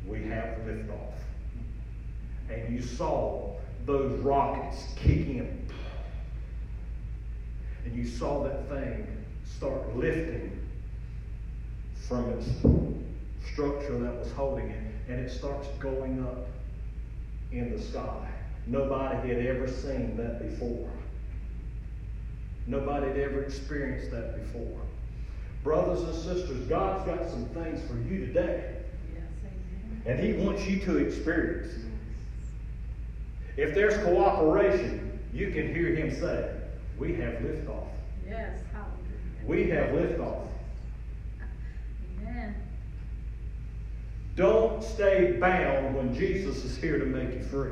we 0.07 0.23
have 0.29 0.59
liftoff. 0.59 1.13
And 2.49 2.73
you 2.73 2.81
saw 2.81 3.57
those 3.85 4.17
rockets 4.21 4.85
kick 4.95 5.27
in. 5.27 5.67
And 7.85 7.97
you 7.97 8.07
saw 8.07 8.45
that 8.45 8.69
thing 8.69 9.09
start 9.45 9.97
lifting 9.97 10.57
from 12.07 12.31
its 12.31 12.47
structure 13.53 13.99
that 13.99 14.21
was 14.21 14.31
holding 14.35 14.71
it, 14.71 14.85
and 15.09 15.19
it 15.19 15.33
starts 15.33 15.67
going 15.81 16.25
up 16.25 16.47
in 17.51 17.77
the 17.77 17.83
sky. 17.83 18.34
Nobody 18.67 19.29
had 19.29 19.47
ever 19.47 19.69
seen 19.69 20.17
that 20.17 20.41
before. 20.43 20.91
Nobody 22.67 23.09
had 23.09 23.19
ever 23.19 23.43
experienced 23.43 24.11
that 24.11 24.37
before. 24.37 24.81
Brothers 25.63 26.03
and 26.03 26.15
sisters, 26.15 26.67
God's 26.67 27.07
got 27.07 27.29
some 27.29 27.47
things 27.47 27.81
for 27.89 27.97
you 28.09 28.27
today, 28.27 28.77
and 30.07 30.19
He 30.19 30.33
wants 30.35 30.67
you 30.67 30.81
to 30.81 30.99
experience. 30.99 31.73
If 33.57 33.75
there's 33.75 33.97
cooperation, 34.05 35.19
you 35.33 35.51
can 35.51 35.75
hear 35.75 35.95
Him 35.95 36.11
say, 36.11 36.55
We 36.99 37.15
have 37.15 37.35
liftoff. 37.35 37.87
Yes, 38.27 38.59
hallelujah. 38.73 39.47
We 39.47 39.71
have 39.71 39.91
liftoff. 39.91 40.47
Amen. 42.21 42.55
Don't 44.37 44.83
stay 44.83 45.33
bound 45.33 45.95
when 45.95 46.15
Jesus 46.15 46.65
is 46.65 46.77
here 46.77 46.99
to 46.99 47.05
make 47.05 47.35
you 47.35 47.43
free. 47.43 47.71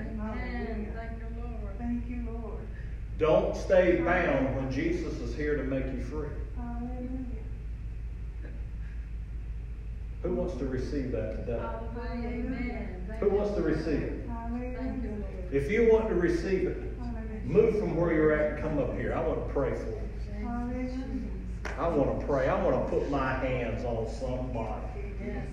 Yes, 0.00 0.12
amen. 0.18 0.92
Thank 0.94 1.18
you, 1.18 1.42
Lord. 1.42 1.78
Thank 1.78 2.08
you, 2.08 2.26
Lord. 2.30 2.60
Don't 3.18 3.56
stay 3.56 4.00
bound 4.00 4.56
when 4.56 4.72
Jesus 4.72 5.14
is 5.20 5.34
here 5.34 5.56
to 5.56 5.64
make 5.64 5.84
you 5.86 6.02
free. 6.02 6.28
Hallelujah. 6.56 7.08
Who 10.22 10.34
wants 10.34 10.56
to 10.56 10.66
receive 10.66 11.12
that 11.12 11.36
today? 11.46 11.60
Amen. 12.14 13.06
Who 13.20 13.30
wants 13.30 13.54
to 13.56 13.62
receive 13.62 14.02
it? 14.02 14.26
Hallelujah. 14.28 15.24
If 15.52 15.70
you 15.70 15.90
want 15.90 16.08
to 16.08 16.14
receive 16.14 16.66
it, 16.68 16.82
Hallelujah. 16.98 17.40
move 17.44 17.78
from 17.78 17.96
where 17.96 18.12
you're 18.14 18.32
at 18.32 18.52
and 18.54 18.62
come 18.62 18.78
up 18.78 18.94
here. 18.96 19.12
I 19.14 19.20
want 19.20 19.46
to 19.46 19.52
pray 19.52 19.74
for 19.74 19.86
you. 19.86 20.46
Hallelujah. 20.46 20.94
I 21.78 21.88
want 21.88 22.20
to 22.20 22.26
pray. 22.26 22.48
I 22.48 22.62
want 22.62 22.84
to 22.84 22.90
put 22.90 23.10
my 23.10 23.34
hands 23.34 23.84
on 23.84 24.08
somebody 24.08 24.86
Yes. 24.96 24.99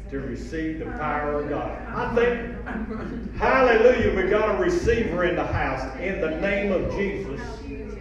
To 0.09 0.19
receive 0.19 0.79
the 0.79 0.85
power 0.85 1.41
of 1.41 1.49
God. 1.49 1.81
I 1.87 2.15
think, 2.15 3.35
hallelujah, 3.35 4.15
we 4.15 4.29
got 4.29 4.55
a 4.55 4.57
receiver 4.57 5.25
in 5.25 5.35
the 5.35 5.45
house. 5.45 5.83
In 5.99 6.21
the 6.21 6.39
name 6.39 6.71
of 6.71 6.91
Jesus, 6.93 7.41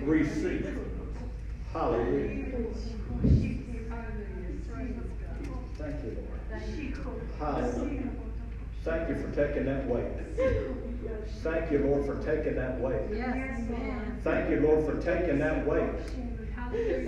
receive. 0.03 0.79
Hallelujah. 1.73 2.45
Thank 5.79 6.05
you, 6.05 6.17
Lord. 6.17 6.41
Hallelujah. 7.39 8.11
Thank 8.85 9.09
you 9.09 9.17
for 9.17 9.31
taking 9.35 9.67
that 9.67 9.87
weight. 9.89 10.07
Thank 11.43 11.71
you, 11.73 11.79
Lord, 11.81 12.07
for 12.07 12.17
taking 12.25 12.55
that 12.55 12.81
weight. 12.81 13.01
Thank 14.23 14.51
you, 14.51 14.61
Lord, 14.61 14.85
for 14.87 15.03
taking 15.03 15.39
that 15.41 15.67
weight. 15.67 15.91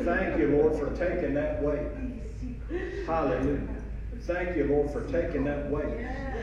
Thank 0.05 0.39
you, 0.39 0.49
Lord, 0.49 0.79
for 0.79 0.91
taking 0.97 1.35
that 1.35 1.63
weight. 1.63 1.87
Hallelujah. 3.07 3.78
Thank 4.23 4.57
you, 4.57 4.65
Lord, 4.65 4.91
for 4.91 5.03
taking 5.11 5.45
that 5.45 5.71
weight. 5.71 5.87
Yes, 6.01 6.35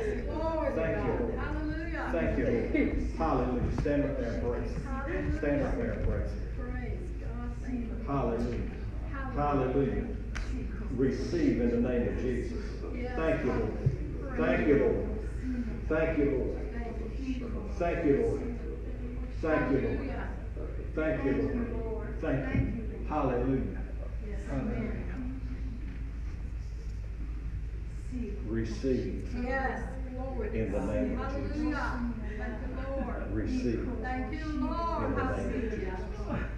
Thank 0.76 1.05
you, 1.05 1.13
Lord. 1.19 1.36
Hallelujah. 1.38 2.09
Thank 2.11 2.38
you, 2.38 2.45
Lord. 2.45 3.17
Hallelujah. 3.17 3.82
Stand 3.82 4.03
up 4.05 4.19
there 4.19 4.34
and 4.34 4.43
praise 4.43 4.71
Him. 4.71 5.38
Stand 5.38 5.61
up 5.63 5.78
there 5.78 5.91
and 5.91 6.07
praise 6.07 6.32
Him. 6.32 6.41
Praise 6.57 6.99
God. 7.21 7.51
Thank 7.61 7.80
you. 7.80 8.05
Hallelujah. 8.07 8.71
Hallelujah. 9.36 10.07
Receive 10.95 11.61
in 11.61 11.69
the 11.84 11.89
name 11.89 12.07
of 12.07 12.17
Jesus. 12.21 12.63
Thank 13.15 13.43
you, 13.43 13.51
Lord. 13.51 14.38
Thank 14.38 14.67
you, 14.67 14.78
Lord. 14.80 15.15
Thank 15.88 16.17
you, 16.17 16.26
Lord. 16.32 16.55
Thank 17.78 18.05
you, 18.05 18.17
Lord. 18.17 18.41
Thank 19.41 19.71
you, 19.71 19.82
Lord. 19.82 19.99
Thank 20.95 21.26
you, 21.26 21.32
Lord. 21.84 22.21
Thank 22.21 22.45
you. 22.45 23.05
Hallelujah. 23.07 23.07
Hallelujah. 23.07 23.82
amen. 24.51 25.05
Receive. 28.47 29.28
Yes. 29.43 29.82
glory. 30.16 30.59
In 30.59 30.72
the 30.72 30.80
name 30.80 31.20
of 31.20 31.36
Jesus. 31.36 31.55
Hallelujah. 31.55 32.13
Thank 32.38 32.53
you, 32.61 33.03
Lord. 33.03 33.34
Receive. 33.34 33.89
Thank 34.01 34.34
you, 34.34 34.45
Lord. 34.59 35.03
In 35.03 35.16
the 35.16 35.24
name 35.24 35.55
of 35.55 35.72
Jesus. 35.72 35.99
Hallelujah. 36.26 36.49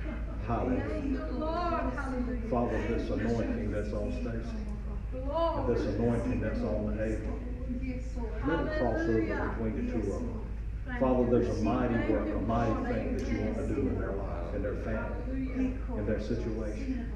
Hallelujah. 0.48 0.86
Thank 0.90 1.06
you, 1.06 1.20
Lord. 1.32 1.94
Hallelujah. 1.94 2.50
Father, 2.50 2.88
this 2.88 3.10
anointing 3.10 3.72
that's 3.72 3.94
on 3.94 4.12
Stacy, 4.12 4.68
this 5.68 5.86
anointing 5.96 6.40
that's 6.40 6.62
on 6.62 7.00
Abel, 7.00 7.40
let 8.48 8.60
it 8.60 8.80
cross 8.80 9.00
over 9.00 9.50
between 9.50 9.86
the 9.86 9.92
two 9.92 10.14
of 10.14 10.20
them. 10.20 10.42
Father, 11.00 11.26
there's 11.30 11.60
a 11.60 11.62
mighty 11.64 12.12
work, 12.12 12.28
a 12.28 12.40
mighty 12.40 12.94
thing 12.94 13.18
that 13.18 13.28
you 13.28 13.40
want 13.42 13.58
to 13.58 13.68
do 13.68 13.82
in 13.82 14.00
their 14.00 14.14
lives, 14.14 14.56
in 14.56 14.62
their 14.62 14.76
family, 14.76 15.74
in 15.98 16.06
their 16.06 16.22
situation. 16.22 17.12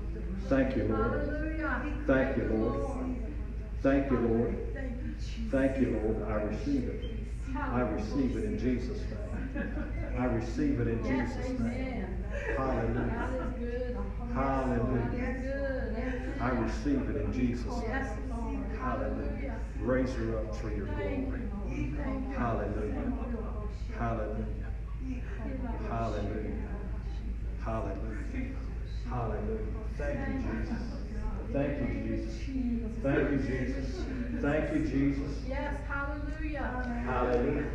Thank 0.49 0.75
you, 0.75 0.83
Lord. 0.83 1.21
Thank 2.05 2.37
you, 2.37 2.43
Lord. 2.51 3.00
Thank 3.82 4.11
you, 4.11 4.17
Lord. 4.19 4.73
Thank 4.75 4.91
you, 5.03 5.13
Jesus. 5.13 5.51
Thank 5.51 5.77
you, 5.79 5.99
Lord. 6.03 6.29
I 6.29 6.43
receive 6.43 6.88
it. 6.88 7.03
I 7.55 7.82
receive 7.82 8.38
it 8.38 8.43
in 8.43 8.59
Jesus' 8.59 8.99
name. 8.99 10.17
I 10.19 10.25
receive 10.25 10.79
it 10.79 10.88
in 10.88 11.03
Jesus' 11.03 11.59
name. 11.59 12.23
Hallelujah. 12.57 13.09
God 13.09 13.47
is 13.47 13.59
good. 13.59 13.97
Hallelujah. 14.34 15.01
God 15.01 15.13
is 15.13 15.41
good. 15.41 15.95
Amen. 15.97 16.34
I 16.39 16.49
receive 16.49 17.09
it 17.09 17.15
in 17.25 17.34
Jesus' 17.34 17.65
name. 17.65 18.65
Hallelujah. 18.79 19.59
Raise 19.79 20.13
her 20.13 20.38
up 20.38 20.55
for 20.55 20.69
your 20.69 20.86
glory. 20.86 21.09
Lord. 21.09 21.41
Thank 21.97 22.29
you. 22.29 22.36
Hallelujah. 22.38 23.13
Hallelujah. 23.97 24.71
Hallelujah. 25.89 26.55
Hallelujah. 27.63 28.11
Hallelujah. 29.09 29.59
Thank 29.97 30.27
you, 30.27 30.61
Jesus. 30.61 31.00
Thank 31.53 31.79
you, 31.79 32.17
Jesus. 32.45 32.91
Thank 33.03 33.31
you, 33.31 33.37
Jesus. 33.37 34.01
Thank 34.41 34.73
you, 34.73 34.85
Jesus. 34.85 35.43
Yes, 35.47 35.75
hallelujah. 35.87 36.61
Hallelujah. 37.05 37.67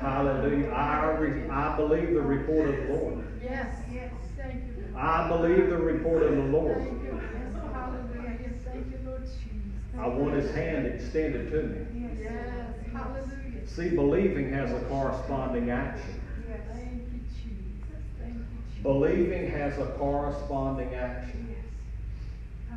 Hallelujah. 0.00 0.70
I, 0.70 1.16
re- 1.16 1.48
I 1.48 1.76
believe 1.76 2.14
the 2.14 2.20
report 2.20 2.68
of 2.68 2.76
the 2.76 2.94
Lord. 2.94 3.24
Yes, 3.42 3.74
yes. 3.92 4.12
Thank 4.36 4.54
you. 4.54 4.84
I 4.96 5.28
believe 5.28 5.70
the 5.70 5.78
report 5.78 6.22
of 6.22 6.36
the 6.36 6.42
Lord. 6.42 6.78
Thank 6.78 7.02
you. 7.02 7.20
Yes, 7.34 7.54
hallelujah. 7.72 8.38
Yes, 8.42 8.52
thank 8.64 8.86
you, 8.90 8.98
Lord 9.06 9.22
Jesus. 9.22 9.98
I 9.98 10.06
want 10.06 10.34
his 10.34 10.54
hand 10.54 10.86
extended 10.86 11.50
to 11.50 11.62
me. 11.62 12.10
Yes, 12.22 12.74
hallelujah. 12.92 13.66
See, 13.66 13.88
believing 13.90 14.52
has 14.52 14.70
a 14.70 14.80
corresponding 14.86 15.70
action. 15.70 16.20
Yes. 16.48 16.60
Thank 16.72 16.92
you, 16.92 17.20
Jesus. 17.42 18.04
Thank 18.20 18.34
you, 18.34 18.44
Jesus. 18.68 18.82
Believing 18.82 19.50
has 19.50 19.78
a 19.78 19.86
corresponding 19.98 20.94
action. 20.94 21.47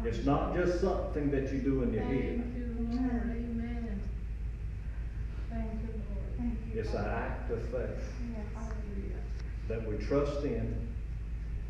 It's 0.04 0.26
not 0.26 0.56
just 0.56 0.82
something 0.82 1.30
that 1.32 1.52
you 1.52 1.60
do 1.60 1.84
in 1.84 1.94
your 1.94 2.04
head. 2.04 2.12
Thank 2.12 2.38
head. 2.38 2.54
you, 2.56 2.76
Lord. 2.80 3.22
Amen. 3.24 4.02
Thank 5.50 5.72
you, 5.82 6.02
Lord. 6.10 6.58
It's 6.74 6.94
an 6.94 7.06
act 7.06 7.52
of 7.52 7.62
faith 7.64 8.14
Hallelujah. 8.56 9.20
that 9.68 9.88
we 9.88 9.98
trust 9.98 10.44
in, 10.44 10.88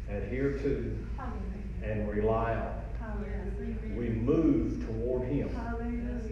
adhere 0.09 0.57
to, 0.59 0.97
Hallelujah. 1.17 1.83
and 1.83 2.09
rely 2.09 2.53
on. 2.55 2.81
Yes. 3.23 3.97
We 3.97 4.09
move 4.09 4.85
toward 4.85 5.27
him 5.27 5.49
Yes, 5.49 6.31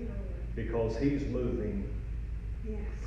because 0.56 0.98
he's 0.98 1.24
moving 1.24 1.90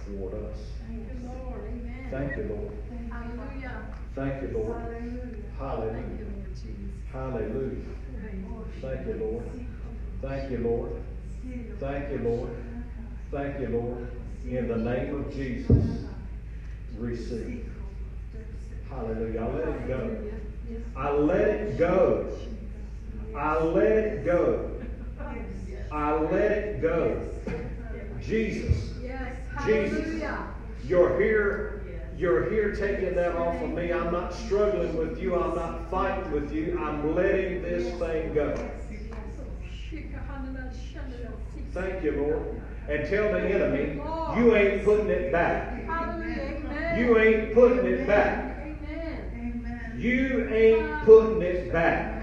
toward 0.04 0.34
us. 0.34 0.58
Thank 0.86 1.08
you, 1.12 1.28
Lord. 1.28 1.62
Amen. 1.68 2.08
Thank 2.10 2.36
you, 2.36 2.42
Lord. 2.44 2.76
Hallelujah. 3.10 3.86
Thank 4.14 4.42
you, 4.42 4.48
Lord. 4.58 4.82
Thank 4.82 5.04
you, 5.04 5.44
Hallelujah. 5.58 5.96
Lord 5.96 6.54
Jesus. 6.54 6.92
Hallelujah. 7.12 8.01
Thank 8.80 9.06
you, 9.06 9.14
Lord. 9.14 9.42
Thank 10.22 10.50
you, 10.50 10.58
Lord. 10.58 10.92
Thank 11.80 12.10
you, 12.12 12.18
Lord. 12.18 12.50
Thank 13.32 13.60
you, 13.60 13.68
Lord. 13.68 14.08
In 14.46 14.68
the 14.68 14.76
name 14.76 15.14
of 15.14 15.34
Jesus, 15.34 16.04
receive. 16.96 17.66
Hallelujah. 18.88 19.40
I 19.40 19.46
let 19.46 19.68
it 19.68 19.88
go. 19.88 20.16
I 20.96 21.10
let 21.10 21.48
it 21.48 21.78
go. 21.78 22.38
I 23.34 23.58
let 23.62 23.92
it 23.92 24.24
go. 24.24 24.70
I 25.90 26.14
let 26.20 26.52
it 26.52 26.82
go. 26.82 27.28
Jesus, 28.20 28.92
Jesus, 29.66 30.22
you're 30.84 31.20
here. 31.20 31.81
You're 32.22 32.48
here 32.50 32.72
taking 32.72 33.16
that 33.16 33.34
off 33.34 33.60
of 33.60 33.70
me. 33.70 33.92
I'm 33.92 34.12
not 34.12 34.32
struggling 34.32 34.96
with 34.96 35.20
you. 35.20 35.34
I'm 35.34 35.56
not 35.56 35.90
fighting 35.90 36.30
with 36.30 36.52
you. 36.52 36.78
I'm 36.78 37.16
letting 37.16 37.62
this 37.62 37.98
thing 37.98 38.32
go. 38.32 38.54
Thank 41.72 42.04
you, 42.04 42.12
Lord. 42.12 42.62
And 42.88 43.08
tell 43.08 43.32
the 43.32 43.40
enemy, 43.40 44.00
you 44.36 44.54
ain't 44.54 44.84
putting 44.84 45.08
it 45.08 45.32
back. 45.32 45.80
You 46.96 47.18
ain't 47.18 47.54
putting 47.54 47.86
it 47.86 48.06
back. 48.06 48.68
You 49.96 50.48
ain't 50.48 51.04
putting 51.04 51.42
it 51.42 51.72
back. 51.72 52.22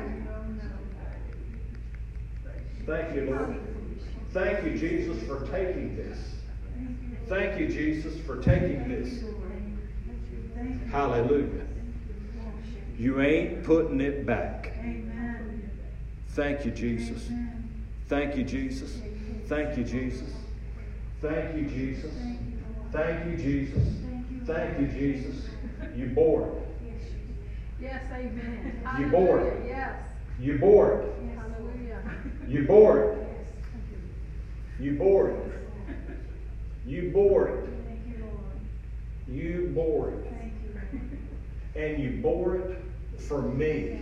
Thank 2.86 3.16
you, 3.16 3.32
Lord. 3.32 3.62
Thank 4.32 4.64
you, 4.64 4.80
Jesus, 4.80 5.22
for 5.28 5.46
taking 5.48 5.98
this. 5.98 6.36
Thank 7.28 7.60
you, 7.60 7.68
Jesus, 7.68 8.18
for 8.22 8.42
taking 8.42 8.88
this. 8.88 9.26
Hallelujah. 10.92 11.66
You 12.98 13.22
ain't 13.22 13.64
putting 13.64 14.02
it 14.02 14.26
back. 14.26 14.74
Thank 16.30 16.66
you, 16.66 16.72
Jesus. 16.72 17.30
Thank 18.08 18.36
you, 18.36 18.44
Jesus. 18.44 19.02
Thank 19.48 19.78
you, 19.78 19.84
Jesus. 19.84 20.34
Thank 21.22 21.56
you, 21.56 21.64
Jesus. 21.66 22.14
Thank 22.92 23.26
you, 23.26 23.38
Jesus. 23.38 23.84
Thank 24.46 24.80
you, 24.80 24.88
Jesus. 24.88 25.50
You 25.96 26.08
bore 26.08 26.48
it. 26.48 26.54
Yes, 27.82 28.04
amen. 28.12 28.82
You 29.00 29.08
bore 29.08 29.40
it. 29.42 29.64
Yes. 29.68 29.96
You 30.40 30.58
bore 30.58 31.02
it. 31.02 31.14
Hallelujah. 31.38 32.02
You 32.48 32.66
bore 32.66 33.14
it. 33.14 33.18
You 34.80 34.98
bore 34.98 35.30
it. 35.30 35.36
You 36.86 37.12
bore 37.12 37.48
it. 37.48 37.70
You 39.28 39.72
bore 39.76 40.10
it. 40.12 40.39
And 41.76 42.04
you 42.04 42.22
bore 42.22 42.56
it 42.58 43.22
for 43.22 43.42
me. 43.42 44.00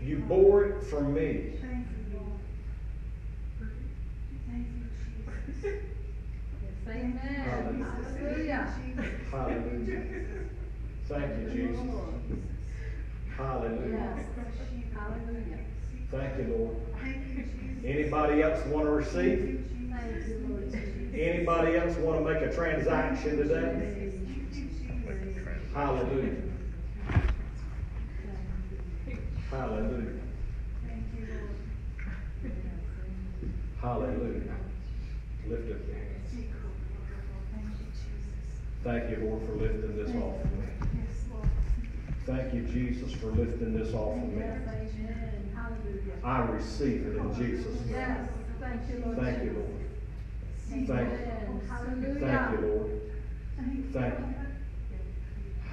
You 0.00 0.18
bore 0.18 0.64
it 0.64 0.82
for 0.82 1.00
me. 1.00 1.52
Thank 1.60 1.86
you, 1.86 2.18
Lord. 2.18 2.40
Thank 4.48 4.66
you, 4.66 4.84
Jesus. 5.54 5.80
Yes, 6.62 6.74
amen. 6.88 7.16
Hallelujah. 7.46 8.74
Hallelujah. 9.30 9.30
Hallelujah. 9.30 10.02
Thank 11.06 11.36
you, 11.36 11.50
Jesus. 11.50 11.80
Hallelujah. 13.36 14.16
Yes. 14.16 14.26
Hallelujah. 14.94 15.58
Thank 16.10 16.38
you, 16.38 16.44
Lord. 16.54 16.76
Anybody 17.84 18.42
else 18.42 18.66
want 18.66 18.86
to 18.86 18.90
receive? 18.90 19.60
Thank 19.90 20.26
you, 20.26 20.36
Lord 20.48 20.72
Jesus. 20.72 21.14
Anybody 21.14 21.76
else 21.76 21.96
want 21.96 22.18
to 22.18 22.32
make 22.32 22.42
a 22.42 22.52
transaction 22.52 23.36
today? 23.38 24.11
Hallelujah. 25.74 26.36
Hallelujah. 29.50 30.20
Hallelujah. 33.80 34.56
Lift 35.48 35.70
up 35.72 35.86
your 35.86 35.96
hands. 35.96 36.30
Thank 38.84 39.10
you, 39.10 39.16
Lord, 39.24 39.42
for 39.46 39.52
lifting 39.54 39.96
this 39.96 40.10
off 40.16 40.44
of 40.44 40.52
me. 40.52 40.66
Thank 42.26 42.54
you, 42.54 42.62
Jesus, 42.62 43.12
for 43.14 43.26
lifting 43.28 43.74
this 43.78 43.94
off 43.94 44.16
of 44.16 44.28
me. 44.32 44.42
I 46.24 46.38
receive 46.50 47.06
it 47.06 47.16
in 47.16 47.34
Jesus' 47.34 47.66
name. 47.86 48.28
Thank 49.16 49.42
you, 49.44 49.52
Lord. 49.52 49.68
Thank 50.86 50.88
you, 50.88 51.16
Lord. 51.48 51.62
Thank 52.20 52.50
you, 52.52 52.66
Lord. 52.68 52.90
Thank 53.92 54.18
you. 54.18 54.51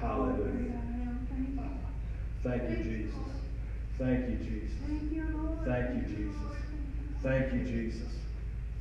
Hallelujah. 0.00 0.80
Thank 2.42 2.70
you, 2.70 2.76
Jesus. 2.76 3.14
Thank 3.98 4.28
you, 4.30 4.36
Jesus. 4.36 4.78
Thank 5.66 5.94
you, 5.94 6.02
Jesus. 6.02 6.34
Thank 7.22 7.52
you, 7.52 7.60
Jesus. 7.60 8.12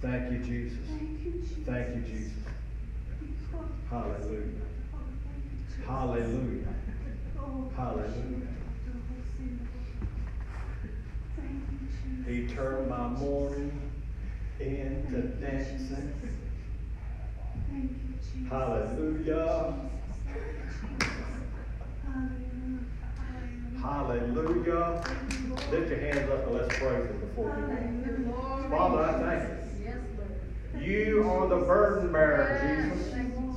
Thank 0.01 0.31
you, 0.31 0.39
Jesus. 0.39 0.87
Thank 1.65 1.95
you, 1.95 2.01
Jesus. 2.01 2.37
Hallelujah. 3.89 4.61
Hallelujah. 5.85 6.73
Hallelujah. 7.75 8.47
He 12.25 12.47
turned 12.47 12.89
my 12.89 13.07
mourning 13.07 13.91
into 14.59 15.21
dancing. 15.41 16.13
Hallelujah. 18.49 19.89
Hallelujah. 23.81 25.01
Lift 25.71 25.89
your 25.89 25.99
hands 25.99 26.29
up 26.29 26.47
and 26.47 26.55
let's 26.55 26.77
praise 26.77 27.07
Him 27.07 27.19
before 27.19 27.55
you, 27.57 28.69
Father, 28.69 29.03
I 29.03 29.37
thank 29.37 29.43
you. 30.75 30.81
You 30.81 31.29
are 31.29 31.47
the 31.47 31.57
burden 31.57 32.11
bearer, 32.11 32.91
Jesus. 32.91 33.11
Thank 33.13 33.33
you, 33.35 33.55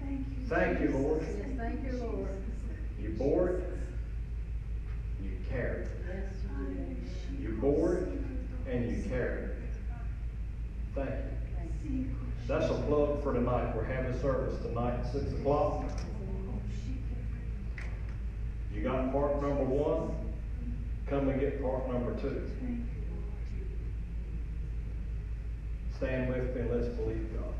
Thank 0.00 0.26
you. 0.38 0.46
Thank 0.48 0.80
you, 0.80 0.88
Lord. 0.98 1.22
Thank 1.56 1.86
you, 1.86 1.98
Lord. 1.98 2.28
You 3.00 3.10
bore 3.10 3.48
it, 3.48 3.78
you 5.22 5.30
carried 5.50 5.82
it. 5.82 5.90
Yes, 6.08 6.32
you 6.58 6.74
did. 6.74 7.40
You 7.40 7.58
bore 7.60 7.94
it, 7.94 8.08
and 8.70 8.90
you 8.90 9.02
carried 9.08 9.44
it. 9.44 9.58
Thank 10.94 11.10
you. 11.84 12.31
That's 12.48 12.64
a 12.70 12.74
plug 12.74 13.22
for 13.22 13.32
tonight. 13.32 13.74
We're 13.74 13.84
having 13.84 14.18
service 14.20 14.60
tonight 14.62 14.98
at 14.98 15.12
six 15.12 15.32
o'clock. 15.32 15.84
You 18.74 18.82
got 18.82 19.12
part 19.12 19.40
number 19.40 19.62
one, 19.62 20.16
come 21.06 21.28
and 21.28 21.38
get 21.38 21.62
part 21.62 21.88
number 21.88 22.14
two. 22.20 22.50
Stand 25.96 26.30
with 26.30 26.54
me 26.56 26.62
and 26.62 26.70
let's 26.70 26.88
believe 26.88 27.28
God. 27.38 27.54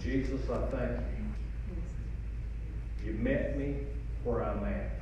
Jesus, 0.00 0.48
I 0.48 0.58
thank 0.70 1.00
you. 3.04 3.12
You 3.12 3.12
met 3.18 3.58
me 3.58 3.76
where 4.24 4.42
I'm 4.42 4.64
at. 4.64 4.92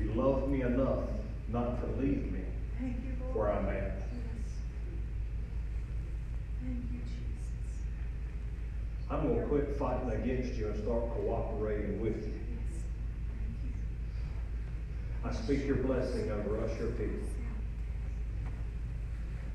You 0.00 0.12
love 0.14 0.48
me 0.48 0.62
enough 0.62 1.04
not 1.48 1.80
to 1.80 1.86
leave 2.00 2.32
me 2.32 2.40
Thank 2.80 2.96
you, 3.04 3.12
where 3.32 3.52
I'm 3.52 3.68
at. 3.68 4.02
Thank 6.60 6.82
you, 6.92 6.98
Jesus. 6.98 7.16
I'm 9.10 9.28
gonna 9.28 9.46
quit 9.46 9.76
fighting 9.78 10.10
against 10.10 10.54
you 10.58 10.68
and 10.68 10.82
start 10.82 11.10
cooperating 11.14 12.00
with 12.00 12.26
you. 12.26 12.32
I 15.24 15.32
speak 15.32 15.66
your 15.66 15.76
blessing 15.76 16.30
over 16.30 16.62
us, 16.64 16.78
your 16.78 16.90
people. 16.90 17.28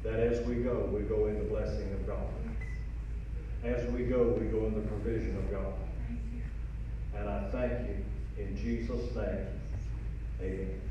That 0.03 0.19
as 0.19 0.45
we 0.45 0.55
go, 0.55 0.89
we 0.91 1.01
go 1.01 1.27
in 1.27 1.37
the 1.37 1.45
blessing 1.45 1.91
of 1.93 2.07
God. 2.07 2.27
As 3.63 3.89
we 3.91 4.05
go, 4.05 4.35
we 4.39 4.47
go 4.47 4.65
in 4.65 4.73
the 4.73 4.87
provision 4.87 5.37
of 5.37 5.51
God. 5.51 5.73
Thank 6.07 6.19
you. 6.33 6.41
And 7.15 7.29
I 7.29 7.49
thank 7.51 7.87
you 7.87 8.43
in 8.43 8.57
Jesus' 8.57 9.15
name. 9.15 9.47
Amen. 10.41 10.90